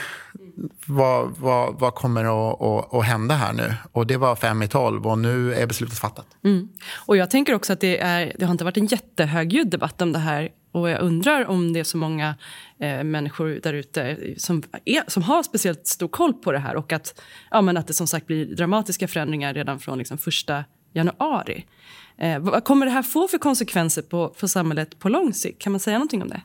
vad, 0.86 1.38
vad, 1.38 1.80
vad 1.80 1.96
kommer 1.96 2.26
att, 2.26 2.62
att, 2.62 2.94
att, 2.94 3.06
hända 3.06 3.36
här 3.36 3.54
nu? 3.54 3.74
Och 3.92 4.08
det 4.08 4.18
var 4.18 4.36
fem 4.36 4.63
i 4.63 4.68
tolv 4.68 5.08
och 5.08 5.20
nu 5.20 5.54
är 5.54 5.68
beslutet 5.68 6.00
fattat. 6.00 6.28
Mm. 6.44 6.70
Och 7.06 7.18
jag 7.18 7.30
tänker 7.30 7.54
också 7.54 7.74
att 7.74 7.80
det, 7.80 8.00
är, 8.00 8.34
det 8.39 8.46
har 8.46 8.52
inte 8.52 8.63
varit 8.63 8.78
en 8.78 8.86
jättehögljudd 8.86 9.70
debatt 9.70 10.02
om 10.02 10.12
det 10.12 10.20
här. 10.20 10.50
Och 10.72 10.89
jag 10.89 11.02
undrar 11.02 11.46
om 11.46 11.74
det 11.74 11.80
är 11.80 11.84
så 11.84 11.98
många 11.98 12.36
eh, 12.80 13.04
människor 13.04 13.60
där 13.63 13.74
ute 13.74 14.18
som, 14.38 14.63
som 15.08 15.24
har 15.24 15.44
speciellt 15.44 15.88
stor 15.88 16.08
koll 16.08 16.34
på 16.34 16.52
det 16.52 16.60
här 16.60 16.76
och 16.76 16.94
att, 16.94 17.22
ja, 17.52 17.62
men 17.62 17.78
att 17.78 17.88
det 17.88 17.94
som 17.94 18.08
sagt 18.08 18.28
blir 18.28 18.46
dramatiska 18.46 19.08
förändringar 19.08 19.54
redan 19.54 19.80
från 19.80 19.98
liksom, 19.98 20.18
första 20.18 20.63
januari. 20.94 21.65
Eh, 22.18 22.39
vad 22.39 22.63
kommer 22.63 22.86
det 22.86 22.92
här 22.92 23.04
få 23.04 23.28
för 23.28 23.38
konsekvenser 23.38 24.02
på, 24.02 24.34
för 24.38 24.48
samhället 24.48 25.00
på 25.00 25.10
lång 25.10 25.34
sikt? 25.34 25.62
Kan 25.62 25.72
man 25.72 25.80
säga 25.80 25.98
någonting 25.98 26.22
om 26.22 26.30
det? 26.30 26.42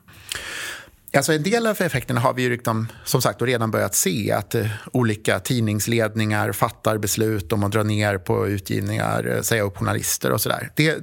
Alltså 1.16 1.32
en 1.32 1.42
del 1.42 1.66
av 1.66 1.80
effekterna 1.80 2.20
har 2.20 2.34
vi 2.34 2.42
ju 2.42 2.50
liksom, 2.50 2.88
som 3.04 3.22
sagt 3.22 3.42
redan 3.42 3.70
börjat 3.70 3.94
se. 3.94 4.32
Att 4.32 4.54
eh, 4.54 4.66
olika 4.92 5.40
tidningsledningar 5.40 6.52
fattar 6.52 6.98
beslut 6.98 7.52
om 7.52 7.64
att 7.64 7.72
dra 7.72 7.82
ner 7.82 8.18
på 8.18 8.48
utgivningar, 8.48 9.26
eh, 9.36 9.40
säga 9.40 9.62
upp 9.62 9.76
journalister 9.76 10.32
och 10.32 10.40
sådär. 10.40 10.70
Eh, 10.76 10.94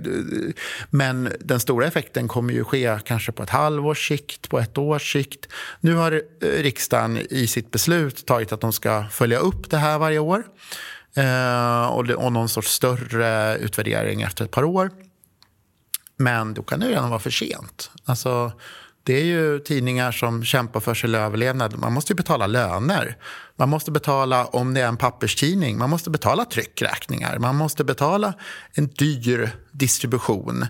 men 0.89 1.33
den 1.39 1.59
stora 1.59 1.87
effekten 1.87 2.27
kommer 2.27 2.53
ju 2.53 2.63
ske 2.63 2.99
kanske 3.05 3.31
på 3.31 3.43
ett 3.43 3.49
halvårs 3.49 4.07
sikt, 4.07 4.49
på 4.49 4.59
ett 4.59 4.77
års 4.77 5.13
sikt. 5.13 5.47
Nu 5.79 5.95
har 5.95 6.11
eh, 6.11 6.47
riksdagen 6.47 7.17
i 7.29 7.47
sitt 7.47 7.71
beslut 7.71 8.25
tagit 8.25 8.51
att 8.51 8.61
de 8.61 8.73
ska 8.73 9.05
följa 9.11 9.39
upp 9.39 9.69
det 9.69 9.77
här 9.77 9.99
varje 9.99 10.19
år. 10.19 10.43
eh, 11.15 11.85
och, 11.85 12.09
och 12.09 12.33
någon 12.33 12.49
sorts 12.49 12.71
större 12.71 13.57
utvärdering 13.57 14.21
efter 14.21 14.45
ett 14.45 14.51
par 14.51 14.63
år. 14.63 14.89
Men 16.17 16.53
då 16.53 16.63
kan 16.63 16.79
det 16.79 16.87
redan 16.87 17.09
vara 17.09 17.19
för 17.19 17.29
sent. 17.29 17.91
Alltså, 18.05 18.51
det 19.03 19.13
är 19.13 19.25
ju 19.25 19.59
tidningar 19.59 20.11
som 20.11 20.43
kämpar 20.43 20.79
för 20.79 20.93
sin 20.93 21.15
överlevnad. 21.15 21.79
Man 21.79 21.93
måste 21.93 22.15
betala 22.15 22.47
löner. 22.47 23.17
Man 23.55 23.69
måste 23.69 23.91
betala, 23.91 24.45
om 24.45 24.73
det 24.73 24.81
är 24.81 24.87
en 24.87 24.97
papperstidning, 24.97 25.77
man 25.77 25.89
måste 25.89 26.09
betala 26.09 26.45
tryckräkningar. 26.45 27.39
Man 27.39 27.55
måste 27.55 27.83
betala 27.83 28.33
en 28.73 28.87
dyr 28.87 29.51
distribution 29.71 30.65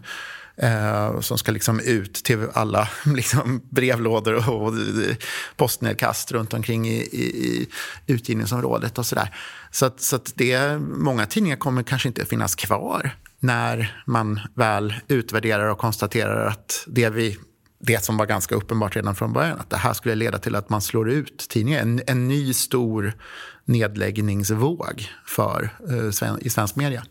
eh, 0.57 1.19
som 1.19 1.37
ska 1.37 1.51
liksom 1.51 1.79
ut 1.79 2.13
till 2.13 2.47
alla 2.53 2.89
liksom, 3.05 3.61
brevlådor 3.69 4.49
och, 4.49 4.61
och 4.61 4.73
eh, 4.73 5.15
postnedkast 5.55 6.31
runt 6.31 6.53
omkring 6.53 6.87
i, 6.87 6.97
i, 7.01 7.25
i 7.25 7.67
utgivningsområdet 8.07 8.97
och 8.97 9.05
sådär. 9.05 9.35
Så, 9.71 9.85
att, 9.85 10.01
så 10.01 10.15
att 10.15 10.31
det, 10.35 10.77
många 10.79 11.25
tidningar 11.25 11.57
kommer 11.57 11.83
kanske 11.83 12.07
inte 12.07 12.25
finnas 12.25 12.55
kvar 12.55 13.11
när 13.39 14.03
man 14.05 14.39
väl 14.55 14.93
utvärderar 15.07 15.67
och 15.67 15.77
konstaterar 15.77 16.45
att 16.45 16.83
det 16.87 17.09
vi 17.09 17.37
det 17.81 18.03
som 18.03 18.17
var 18.17 18.25
ganska 18.25 18.55
uppenbart 18.55 18.95
redan 18.95 19.15
från 19.15 19.33
början, 19.33 19.59
att 19.59 19.69
det 19.69 19.77
här 19.77 19.93
skulle 19.93 20.15
leda 20.15 20.37
till 20.37 20.55
att 20.55 20.69
man 20.69 20.81
slår 20.81 21.09
ut 21.09 21.37
tidningen. 21.49 21.81
En, 21.81 22.01
en 22.07 22.27
ny 22.27 22.53
stor 22.53 23.13
nedläggningsvåg 23.65 25.09
för, 25.25 25.69
eh, 25.89 26.37
i 26.41 26.49
svensk 26.49 26.75
media. 26.75 27.03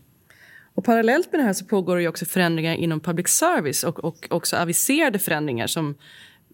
Och 0.75 0.85
parallellt 0.85 1.33
med 1.33 1.41
det 1.41 1.45
här 1.45 1.53
så 1.53 1.65
pågår 1.65 1.97
det 1.97 2.09
också 2.09 2.25
förändringar 2.27 2.75
inom 2.75 3.01
public 3.01 3.29
service 3.29 3.85
och, 3.85 4.05
och 4.05 4.27
också 4.31 4.57
aviserade 4.57 5.19
förändringar 5.19 5.67
som 5.67 5.95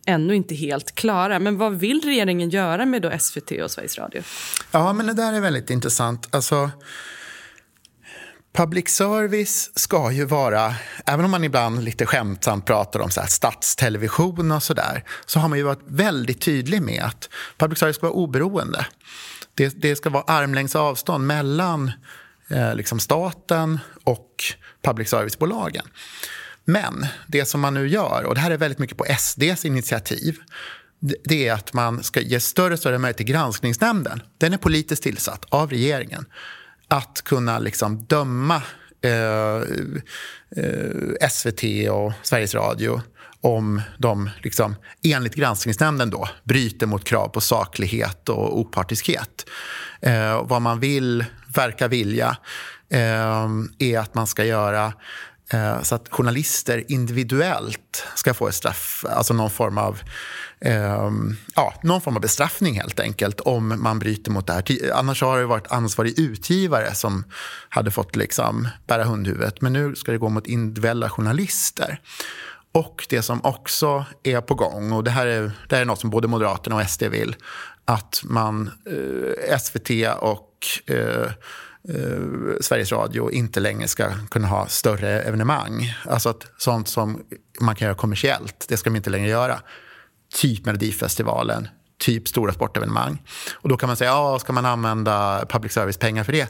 ännu 0.06 0.36
inte 0.36 0.54
helt 0.54 0.94
klara. 0.94 1.38
Men 1.38 1.58
vad 1.58 1.74
vill 1.78 2.00
regeringen 2.00 2.50
göra 2.50 2.86
med 2.86 3.02
då 3.02 3.18
SVT 3.18 3.50
och 3.50 3.70
Sveriges 3.70 3.98
Radio? 3.98 4.22
Ja, 4.70 4.92
men 4.92 5.06
det 5.06 5.14
där 5.14 5.32
är 5.32 5.40
väldigt 5.40 5.70
intressant. 5.70 6.34
Alltså, 6.34 6.70
Public 8.56 8.88
service 8.88 9.70
ska 9.74 10.12
ju 10.12 10.24
vara, 10.24 10.74
även 11.06 11.24
om 11.24 11.30
man 11.30 11.44
ibland 11.44 11.84
lite 11.84 12.06
skämtsamt 12.06 12.66
pratar 12.66 13.00
om 13.00 13.10
så 13.10 13.20
här 13.20 13.28
statstelevision 13.28 14.52
och 14.52 14.62
sådär, 14.62 15.04
så 15.26 15.38
har 15.38 15.48
man 15.48 15.58
ju 15.58 15.64
varit 15.64 15.82
väldigt 15.86 16.40
tydlig 16.40 16.82
med 16.82 17.02
att 17.02 17.28
public 17.56 17.78
service 17.78 17.96
ska 17.96 18.06
vara 18.06 18.16
oberoende. 18.16 18.86
Det, 19.54 19.82
det 19.82 19.96
ska 19.96 20.10
vara 20.10 20.24
armlängds 20.26 20.76
avstånd 20.76 21.26
mellan 21.26 21.92
eh, 22.50 22.74
liksom 22.74 23.00
staten 23.00 23.78
och 24.04 24.44
public 24.82 25.08
service-bolagen. 25.08 25.84
Men 26.64 27.06
det 27.26 27.44
som 27.44 27.60
man 27.60 27.74
nu 27.74 27.88
gör, 27.88 28.24
och 28.24 28.34
det 28.34 28.40
här 28.40 28.50
är 28.50 28.56
väldigt 28.56 28.78
mycket 28.78 28.96
på 28.96 29.06
SDs 29.18 29.64
initiativ, 29.64 30.38
det 31.24 31.48
är 31.48 31.52
att 31.52 31.72
man 31.72 32.02
ska 32.02 32.20
ge 32.20 32.40
större 32.40 32.72
och 32.72 32.78
större 32.78 32.98
möjlighet 32.98 33.16
till 33.16 33.26
granskningsnämnden. 33.26 34.22
Den 34.38 34.52
är 34.52 34.58
politiskt 34.58 35.02
tillsatt 35.02 35.44
av 35.48 35.70
regeringen 35.70 36.26
att 36.88 37.22
kunna 37.24 37.58
liksom 37.58 37.98
döma 37.98 38.62
eh, 39.02 39.62
eh, 40.64 41.28
SVT 41.30 41.90
och 41.90 42.12
Sveriges 42.22 42.54
Radio 42.54 43.00
om 43.40 43.82
de 43.98 44.30
liksom, 44.42 44.74
enligt 45.02 45.34
granskningsnämnden 45.34 46.10
då, 46.10 46.28
bryter 46.44 46.86
mot 46.86 47.04
krav 47.04 47.28
på 47.28 47.40
saklighet 47.40 48.28
och 48.28 48.58
opartiskhet. 48.58 49.46
Eh, 50.00 50.46
vad 50.46 50.62
man 50.62 50.80
vill, 50.80 51.24
verkar 51.54 51.88
vilja, 51.88 52.36
eh, 52.90 53.48
är 53.78 53.98
att 53.98 54.14
man 54.14 54.26
ska 54.26 54.44
göra 54.44 54.92
Eh, 55.52 55.82
så 55.82 55.94
att 55.94 56.08
journalister 56.08 56.84
individuellt 56.88 58.04
ska 58.14 58.34
få 58.34 58.48
ett 58.48 58.54
straff, 58.54 59.04
alltså 59.08 59.34
någon 59.34 59.50
form 59.50 59.78
av 59.78 60.00
eh, 60.60 61.10
ja, 61.54 61.74
någon 61.82 62.00
form 62.00 62.16
av 62.16 62.22
bestraffning 62.22 62.80
helt 62.80 63.00
enkelt 63.00 63.40
om 63.40 63.82
man 63.82 63.98
bryter 63.98 64.30
mot 64.30 64.46
det 64.46 64.52
här. 64.52 64.92
Annars 64.94 65.22
har 65.22 65.38
det 65.38 65.46
varit 65.46 65.72
ansvarig 65.72 66.18
utgivare 66.18 66.94
som 66.94 67.24
hade 67.68 67.90
fått 67.90 68.16
liksom 68.16 68.68
bära 68.86 69.04
hundhuvudet. 69.04 69.60
Men 69.60 69.72
nu 69.72 69.94
ska 69.94 70.12
det 70.12 70.18
gå 70.18 70.28
mot 70.28 70.46
individuella 70.46 71.10
journalister. 71.10 72.00
Och 72.72 73.06
det 73.08 73.22
som 73.22 73.44
också 73.44 74.04
är 74.22 74.40
på 74.40 74.54
gång, 74.54 74.92
och 74.92 75.04
det 75.04 75.10
här 75.10 75.26
är, 75.26 75.52
det 75.68 75.76
här 75.76 75.82
är 75.82 75.86
något 75.86 76.00
som 76.00 76.10
både 76.10 76.28
Moderaterna 76.28 76.76
och 76.76 76.90
SD 76.90 77.02
vill, 77.02 77.36
att 77.84 78.22
man, 78.24 78.70
eh, 78.86 79.58
SVT 79.58 79.90
och 80.20 80.50
eh, 80.86 81.30
Eh, 81.88 82.60
Sveriges 82.60 82.92
Radio 82.92 83.30
inte 83.30 83.60
längre 83.60 83.88
ska 83.88 84.10
kunna 84.30 84.48
ha 84.48 84.66
större 84.66 85.22
evenemang. 85.22 85.94
Alltså 86.04 86.28
att 86.28 86.46
sånt 86.58 86.88
som 86.88 87.22
man 87.60 87.74
kan 87.74 87.86
göra 87.86 87.96
kommersiellt, 87.96 88.66
det 88.68 88.76
ska 88.76 88.90
de 88.90 88.96
inte 88.96 89.10
längre 89.10 89.28
göra 89.28 89.60
typ 90.34 90.66
Melodifestivalen, 90.66 91.68
typ 91.98 92.28
stora 92.28 92.52
sportevenemang. 92.52 93.22
Och 93.54 93.68
då 93.68 93.76
kan 93.76 93.86
man 93.86 93.96
säga, 93.96 94.10
ja, 94.10 94.38
ska 94.38 94.52
man 94.52 94.66
använda 94.66 95.44
public 95.48 95.72
service-pengar 95.72 96.24
för 96.24 96.32
det? 96.32 96.48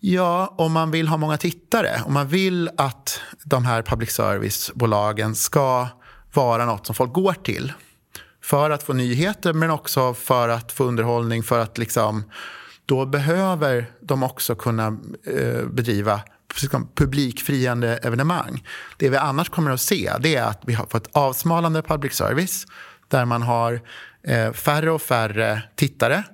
Ja, 0.00 0.54
om 0.58 0.72
man 0.72 0.90
vill 0.90 1.08
ha 1.08 1.16
många 1.16 1.36
tittare, 1.36 2.00
om 2.06 2.12
man 2.14 2.28
vill 2.28 2.70
att 2.76 3.20
de 3.44 3.64
här 3.64 3.82
public 3.82 4.10
service-bolagen 4.10 5.34
ska 5.34 5.88
vara 6.32 6.64
något 6.66 6.86
som 6.86 6.94
folk 6.94 7.12
går 7.12 7.32
till 7.32 7.72
för 8.42 8.70
att 8.70 8.82
få 8.82 8.92
nyheter 8.92 9.52
men 9.52 9.70
också 9.70 10.14
för 10.14 10.48
att 10.48 10.72
få 10.72 10.84
underhållning, 10.84 11.42
för 11.42 11.58
att 11.58 11.78
liksom 11.78 12.24
då 12.86 13.06
behöver 13.06 13.90
de 14.00 14.22
också 14.22 14.54
kunna 14.54 14.86
eh, 15.26 15.66
bedriva 15.66 16.20
publikfriande 16.94 17.96
evenemang. 17.96 18.64
Det 18.96 19.10
vi 19.10 19.16
annars 19.16 19.48
kommer 19.48 19.70
att 19.70 19.80
se 19.80 20.12
det 20.20 20.36
är 20.36 20.44
att 20.44 20.62
vi 20.66 20.74
har 20.74 20.86
fått 20.86 21.08
avsmalande 21.12 21.82
public 21.82 22.12
service 22.12 22.66
där 23.08 23.24
man 23.24 23.42
har 23.42 23.80
eh, 24.22 24.52
färre 24.52 24.90
och 24.90 25.02
färre 25.02 25.62
tittare. 25.76 26.24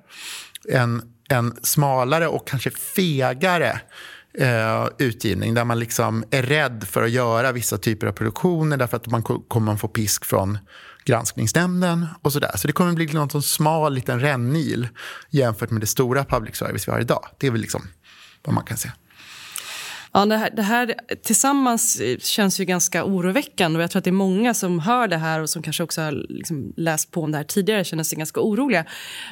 En, 0.69 1.01
en 1.29 1.57
smalare 1.63 2.27
och 2.27 2.47
kanske 2.47 2.71
fegare 2.71 3.81
eh, 4.33 4.87
utgivning 4.97 5.53
där 5.53 5.65
man 5.65 5.79
liksom 5.79 6.23
är 6.31 6.43
rädd 6.43 6.83
för 6.87 7.03
att 7.03 7.11
göra 7.11 7.51
vissa 7.51 7.77
typer 7.77 8.07
av 8.07 8.11
produktioner 8.11 8.77
därför 8.77 8.97
att 8.97 9.07
man 9.07 9.23
kommer 9.23 9.75
få 9.75 9.87
pisk 9.87 10.25
från 10.25 10.57
granskningsnämnden 11.05 12.07
och 12.21 12.33
sådär. 12.33 12.51
Så 12.55 12.67
det 12.67 12.73
kommer 12.73 12.93
bli 12.93 13.05
någon 13.05 13.29
sån 13.29 13.43
smal 13.43 13.93
liten 13.93 14.19
rännil 14.19 14.87
jämfört 15.29 15.69
med 15.69 15.81
det 15.81 15.87
stora 15.87 16.25
public 16.25 16.55
service 16.55 16.87
vi 16.87 16.91
har 16.91 16.99
idag. 16.99 17.27
Det 17.37 17.47
är 17.47 17.51
väl 17.51 17.61
liksom 17.61 17.87
vad 18.43 18.55
man 18.55 18.63
kan 18.63 18.77
säga. 18.77 18.93
Ja, 20.13 20.25
det, 20.25 20.37
här, 20.37 20.49
det 20.55 20.61
här 20.61 20.95
tillsammans 21.23 21.99
eh, 21.99 22.17
känns 22.17 22.59
ju 22.59 22.65
ganska 22.65 23.05
oroväckande. 23.05 23.77
Och 23.77 23.83
jag 23.83 23.91
tror 23.91 23.99
att 23.99 24.03
det 24.03 24.09
är 24.09 24.11
många 24.11 24.53
som 24.53 24.79
hör 24.79 25.07
det 25.07 25.17
här 25.17 25.41
och 25.41 25.49
som 25.49 25.61
kanske 25.61 25.83
också 25.83 26.01
har 26.01 26.11
liksom 26.11 26.73
läst 26.77 27.11
på 27.11 27.23
om 27.23 27.31
det 27.31 27.37
här 27.37 27.45
tidigare 27.45 27.83
känner 27.83 28.03
sig 28.03 28.17
ganska 28.17 28.41
oroliga. 28.41 28.85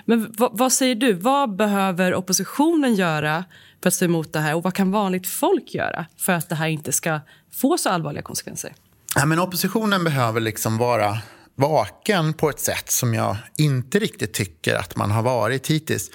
Men 0.06 0.36
vad 0.38 0.72
säger 0.72 0.96
du? 0.96 1.14
Vad 1.14 1.56
behöver 1.56 2.14
oppositionen 2.14 2.96
göra 2.96 3.46
för 3.82 3.88
att 3.88 3.94
stå 3.94 4.06
emot 4.06 4.34
det 4.34 4.40
här? 4.40 4.56
Och 4.56 4.64
vad 4.64 4.74
kan 4.74 4.92
vanligt 4.92 5.28
folk 5.28 5.74
göra 5.74 6.06
för 6.18 6.34
att 6.34 6.50
det 6.50 6.56
här 6.56 6.68
inte 6.68 6.92
ska 6.92 7.20
få 7.52 7.78
så 7.78 7.90
allvarliga 7.90 8.24
konsekvenser? 8.24 8.74
Ja, 9.16 9.26
men 9.26 9.40
oppositionen 9.40 10.04
behöver 10.04 10.40
liksom 10.40 10.78
vara 10.78 11.18
vaken 11.60 12.34
på 12.34 12.50
ett 12.50 12.60
sätt 12.60 12.92
som 12.92 13.14
jag 13.14 13.38
inte 13.58 14.00
riktigt 14.00 14.34
tycker 14.34 14.76
att 14.76 14.96
man 14.96 15.12
har 15.12 15.24
varit 15.24 15.68
hittills. 15.68 16.12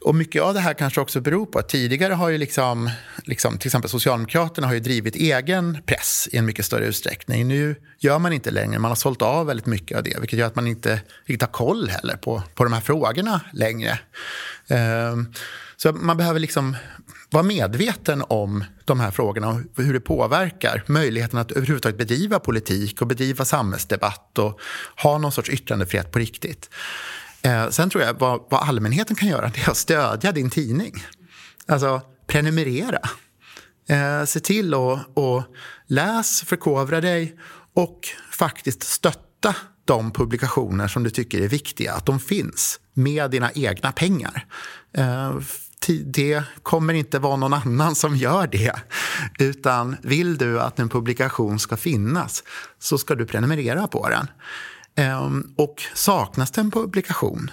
Och 0.00 0.14
mycket 0.14 0.42
av 0.42 0.54
det 0.54 0.60
här 0.60 0.74
kanske 0.74 1.00
också 1.00 1.20
beror 1.20 1.46
på 1.46 1.58
att 1.58 1.68
tidigare 1.68 2.14
har 2.14 2.28
ju 2.28 2.38
liksom, 2.38 2.90
liksom 3.24 3.58
till 3.58 3.68
exempel 3.68 3.90
Socialdemokraterna 3.90 4.66
har 4.66 4.74
ju 4.74 4.80
drivit 4.80 5.16
egen 5.16 5.78
press 5.86 6.28
i 6.32 6.36
en 6.36 6.46
mycket 6.46 6.64
större 6.64 6.86
utsträckning. 6.86 7.48
Nu 7.48 7.76
gör 7.98 8.18
man 8.18 8.32
inte 8.32 8.50
längre, 8.50 8.78
man 8.78 8.90
har 8.90 8.96
sålt 8.96 9.22
av 9.22 9.46
väldigt 9.46 9.66
mycket 9.66 9.98
av 9.98 10.04
det, 10.04 10.20
vilket 10.20 10.38
gör 10.38 10.46
att 10.46 10.56
man 10.56 10.66
inte 10.66 11.00
riktigt 11.24 11.42
har 11.42 11.52
koll 11.52 11.88
heller 11.88 12.16
på, 12.16 12.42
på 12.54 12.64
de 12.64 12.72
här 12.72 12.80
frågorna 12.80 13.40
längre. 13.52 13.98
Ehm, 14.68 15.32
så 15.76 15.92
man 15.92 16.16
behöver 16.16 16.40
liksom 16.40 16.76
vara 17.30 17.42
medveten 17.42 18.24
om 18.28 18.64
de 18.84 19.00
här 19.00 19.10
frågorna 19.10 19.48
och 19.48 19.84
hur 19.84 19.92
det 19.92 20.00
påverkar 20.00 20.84
möjligheten 20.86 21.38
att 21.38 21.52
överhuvudtaget 21.52 21.98
bedriva 21.98 22.38
politik 22.38 23.00
och 23.02 23.06
bedriva 23.06 23.44
samhällsdebatt 23.44 24.38
och 24.38 24.60
ha 25.02 25.18
någon 25.18 25.32
sorts 25.32 25.50
yttrandefrihet 25.50 26.12
på 26.12 26.18
riktigt. 26.18 26.70
Ehm, 27.42 27.72
sen 27.72 27.90
tror 27.90 28.04
jag 28.04 28.14
vad, 28.14 28.40
vad 28.50 28.68
allmänheten 28.68 29.16
kan 29.16 29.28
göra 29.28 29.48
det 29.54 29.60
är 29.60 29.70
att 29.70 29.76
stödja 29.76 30.32
din 30.32 30.50
tidning. 30.50 31.04
Alltså 31.66 32.00
prenumerera. 32.26 33.00
Eh, 33.88 34.24
se 34.24 34.40
till 34.40 34.74
att 34.74 34.80
läsa, 35.16 35.44
läs, 35.86 36.42
förkovra 36.42 37.00
dig 37.00 37.36
och 37.74 38.00
faktiskt 38.30 38.82
stötta 38.82 39.54
de 39.84 40.12
publikationer 40.12 40.88
som 40.88 41.02
du 41.02 41.10
tycker 41.10 41.40
är 41.40 41.48
viktiga, 41.48 41.94
att 41.94 42.06
de 42.06 42.20
finns 42.20 42.80
med 42.94 43.30
dina 43.30 43.50
egna 43.52 43.92
pengar. 43.92 44.46
Eh, 44.96 45.34
det 46.04 46.42
kommer 46.62 46.94
inte 46.94 47.18
vara 47.18 47.36
någon 47.36 47.52
annan 47.52 47.94
som 47.94 48.16
gör 48.16 48.46
det. 48.46 48.72
Utan 49.38 49.96
vill 50.02 50.38
du 50.38 50.60
att 50.60 50.78
en 50.78 50.88
publikation 50.88 51.58
ska 51.58 51.76
finnas 51.76 52.44
så 52.78 52.98
ska 52.98 53.14
du 53.14 53.26
prenumerera 53.26 53.86
på 53.86 54.08
den. 54.08 54.26
Ehm, 54.94 55.54
och 55.56 55.82
saknas 55.94 56.50
det 56.50 56.60
en 56.60 56.70
publikation, 56.70 57.50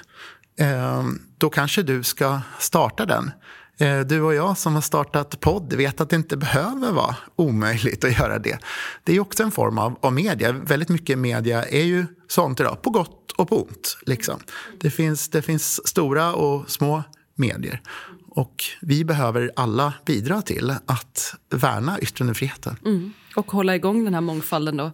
ehm, 0.59 1.21
då 1.37 1.49
kanske 1.49 1.83
du 1.83 2.03
ska 2.03 2.41
starta 2.59 3.05
den. 3.05 3.31
Eh, 3.79 3.99
du 3.99 4.21
och 4.21 4.33
jag 4.33 4.57
som 4.57 4.73
har 4.73 4.81
startat 4.81 5.39
podd 5.39 5.73
vet 5.73 6.01
att 6.01 6.09
det 6.09 6.15
inte 6.15 6.37
behöver 6.37 6.91
vara 6.91 7.15
omöjligt 7.35 8.03
att 8.03 8.19
göra 8.19 8.39
det. 8.39 8.59
Det 9.03 9.15
är 9.15 9.19
också 9.19 9.43
en 9.43 9.51
form 9.51 9.77
av, 9.77 9.95
av 10.01 10.13
media. 10.13 10.51
Väldigt 10.51 10.89
mycket 10.89 11.17
media 11.17 11.65
är 11.65 11.83
ju 11.83 12.05
sånt 12.27 12.59
idag, 12.59 12.81
på 12.81 12.89
gott 12.89 13.31
och 13.31 13.49
på 13.49 13.63
ont. 13.63 13.97
Liksom. 14.05 14.39
Det, 14.79 14.89
finns, 14.89 15.29
det 15.29 15.41
finns 15.41 15.87
stora 15.87 16.33
och 16.33 16.69
små 16.69 17.03
medier. 17.35 17.81
Och 18.29 18.63
vi 18.81 19.05
behöver 19.05 19.51
alla 19.55 19.93
bidra 20.05 20.41
till 20.41 20.73
att 20.85 21.35
värna 21.49 21.99
yttrandefriheten. 21.99 22.75
Mm. 22.85 23.13
Och 23.35 23.51
hålla 23.51 23.75
igång 23.75 24.03
den 24.03 24.13
här 24.13 24.21
mångfalden 24.21 24.77
då 24.77 24.91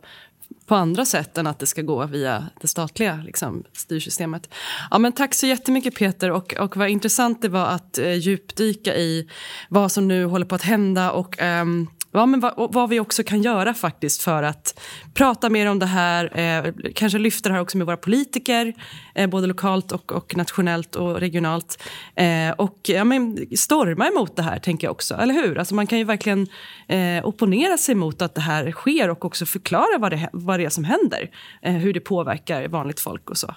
på 0.65 0.75
andra 0.75 1.05
sätt 1.05 1.37
än 1.37 1.47
att 1.47 1.59
det 1.59 1.65
ska 1.65 1.81
gå 1.81 2.05
via 2.05 2.45
det 2.61 2.67
statliga 2.67 3.21
liksom, 3.25 3.63
styrsystemet. 3.73 4.49
Ja, 4.91 4.97
men 4.97 5.11
tack 5.11 5.33
så 5.33 5.45
jättemycket 5.45 5.95
Peter 5.95 6.31
och, 6.31 6.53
och 6.53 6.77
vad 6.77 6.89
intressant 6.89 7.41
det 7.41 7.49
var 7.49 7.65
att 7.65 7.97
eh, 7.97 8.13
djupdyka 8.13 8.95
i 8.95 9.29
vad 9.69 9.91
som 9.91 10.07
nu 10.07 10.25
håller 10.25 10.45
på 10.45 10.55
att 10.55 10.61
hända 10.61 11.11
och 11.11 11.35
ehm, 11.39 11.87
ja, 12.15 12.25
men 12.25 12.39
vad, 12.39 12.73
vad, 12.73 12.89
vi 12.89 12.99
också 12.99 13.23
kan 13.23 13.41
göra 13.41 13.73
faktiskt 13.73 14.21
för 14.21 14.43
att 14.43 14.79
prata 15.13 15.49
mer 15.49 15.67
om 15.67 15.79
det 15.79 15.85
här. 15.85 16.39
Eh, 16.39 16.73
kanske 16.95 17.17
lyfta 17.17 17.49
det 17.49 17.55
här 17.55 17.61
också 17.61 17.77
med 17.77 17.87
våra 17.87 17.97
politiker, 17.97 18.73
eh, 19.15 19.29
både 19.29 19.47
lokalt 19.47 19.91
och, 19.91 20.11
och, 20.11 20.35
nationellt 20.37 20.95
och 20.95 21.19
regionalt. 21.19 21.83
Eh, 22.15 22.51
och 22.57 22.79
ja, 22.83 23.03
men, 23.03 23.47
storma 23.57 24.07
emot 24.07 24.35
det 24.35 24.43
här, 24.43 24.59
tänker 24.59 24.87
jag 24.87 24.91
också. 24.91 25.15
Eller 25.15 25.33
hur? 25.33 25.57
Alltså, 25.57 25.75
man 25.75 25.87
kan 25.87 25.97
ju 25.97 26.03
verkligen 26.03 26.47
eh, 26.87 27.25
opponera 27.25 27.77
sig 27.77 27.95
mot 27.95 28.21
att 28.21 28.35
det 28.35 28.41
här 28.41 28.71
sker 28.71 29.09
och 29.09 29.25
också 29.25 29.45
förklara 29.45 29.97
vad 29.99 30.11
det, 30.11 30.29
vad 30.33 30.59
det 30.59 30.65
är 30.65 30.69
som 30.69 30.83
händer. 30.83 31.29
Eh, 31.61 31.73
hur 31.73 31.93
det 31.93 31.99
påverkar 31.99 32.67
vanligt 32.67 32.99
folk 32.99 33.29
och 33.29 33.37
så. 33.37 33.55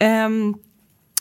Um, 0.00 0.54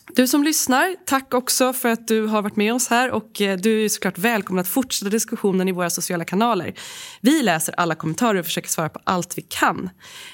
du 0.08 0.28
som 0.28 0.44
lyssnar, 0.44 0.96
tack 1.06 1.34
också 1.34 1.74
för 1.74 1.90
att 1.90 2.08
du 2.08 2.26
har 2.26 2.42
varit 2.42 2.56
med 2.56 2.74
oss 2.74 2.88
här 2.88 3.12
och 3.12 3.42
eh, 3.42 3.58
du 3.58 3.86
är 3.86 3.90
såklart 3.90 4.18
välkommen 4.18 4.62
att 4.62 4.68
fortsätta 4.68 5.10
diskussionen 5.10 5.68
i 5.68 5.72
våra 5.72 5.90
sociala 5.90 6.26
kanaler. 6.26 6.74
Vi 7.22 7.44
läser 7.44 7.76
alla 7.78 7.96
kommentarer 7.96 8.40
och 8.40 8.46
försöker 8.46 8.70
svara 8.70 8.90
på 8.90 9.00
allt 9.04 9.38
vi 9.38 9.42
kan. 9.42 9.90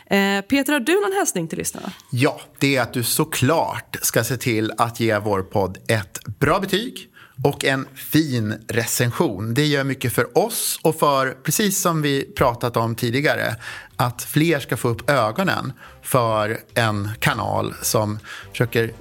Eh, 0.06 0.42
Peter, 0.42 0.74
har 0.74 0.80
du 0.80 0.94
någon 0.94 1.14
hälsning 1.18 1.48
till 1.48 1.58
lyssnarna? 1.58 1.92
Ja, 2.12 2.42
det 2.60 2.76
är 2.76 2.82
att 2.82 2.94
du 2.94 3.04
såklart 3.04 3.98
ska 4.02 4.24
se 4.24 4.38
till 4.38 4.72
att 4.78 5.00
ge 5.00 5.20
vår 5.20 5.42
podd 5.42 5.78
ett 5.88 6.20
bra 6.40 6.60
betyg 6.60 7.10
och 7.44 7.66
en 7.66 7.88
fin 7.96 8.54
recension. 8.68 9.54
Det 9.54 9.66
gör 9.66 9.84
mycket 9.84 10.14
för 10.14 10.38
oss 10.38 10.80
och 10.82 11.00
för, 11.00 11.38
precis 11.44 11.82
som 11.82 12.02
vi 12.02 12.24
pratat 12.24 12.78
om 12.78 12.96
tidigare, 12.96 13.56
att 13.96 14.24
fler 14.24 14.60
ska 14.60 14.78
få 14.78 14.90
upp 14.90 15.10
ögonen 15.10 15.74
för 16.02 16.60
en 16.74 17.10
kanal 17.20 17.74
som 17.82 18.20
försöker 18.52 18.94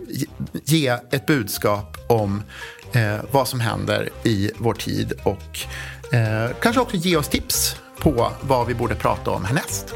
ge 0.52 0.88
ett 0.88 1.26
budskap 1.26 1.96
om 2.08 2.42
eh, 2.92 3.16
vad 3.30 3.48
som 3.48 3.60
händer 3.60 4.10
i 4.22 4.50
vår 4.58 4.74
tid 4.74 5.12
och 5.22 5.58
eh, 6.14 6.50
kanske 6.60 6.80
också 6.80 6.96
ge 6.96 7.16
oss 7.16 7.28
tips 7.28 7.76
på 7.98 8.32
vad 8.40 8.66
vi 8.66 8.74
borde 8.74 8.94
prata 8.94 9.30
om 9.30 9.44
härnäst. 9.44 9.94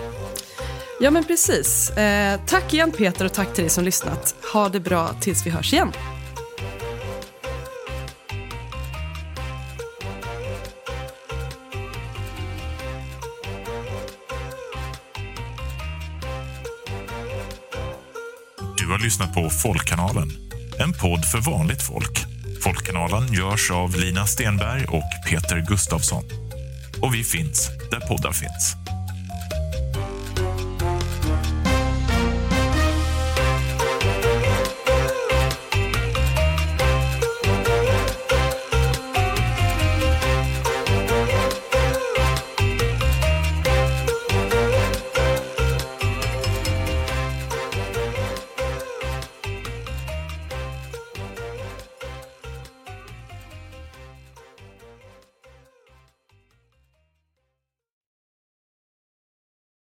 Ja, 1.00 1.10
men 1.10 1.24
precis. 1.24 1.90
Eh, 1.90 2.40
tack 2.46 2.74
igen 2.74 2.92
Peter 2.92 3.24
och 3.24 3.32
tack 3.32 3.54
till 3.54 3.64
dig 3.64 3.70
som 3.70 3.84
lyssnat. 3.84 4.34
Ha 4.52 4.68
det 4.68 4.80
bra 4.80 5.10
tills 5.20 5.46
vi 5.46 5.50
hörs 5.50 5.72
igen. 5.72 5.92
Har 18.90 18.98
lyssnat 18.98 19.34
på 19.34 19.50
Folkkanalen, 19.50 20.32
en 20.78 20.92
podd 20.92 21.24
för 21.24 21.38
vanligt 21.38 21.82
folk. 21.82 22.24
Folkkanalen 22.62 23.32
görs 23.32 23.70
av 23.70 23.96
Lina 23.96 24.26
Stenberg 24.26 24.84
och 24.84 25.10
Peter 25.28 25.64
Gustafsson. 25.68 26.24
Och 27.02 27.14
vi 27.14 27.24
finns 27.24 27.70
där 27.90 28.00
poddar 28.00 28.32
finns. 28.32 28.79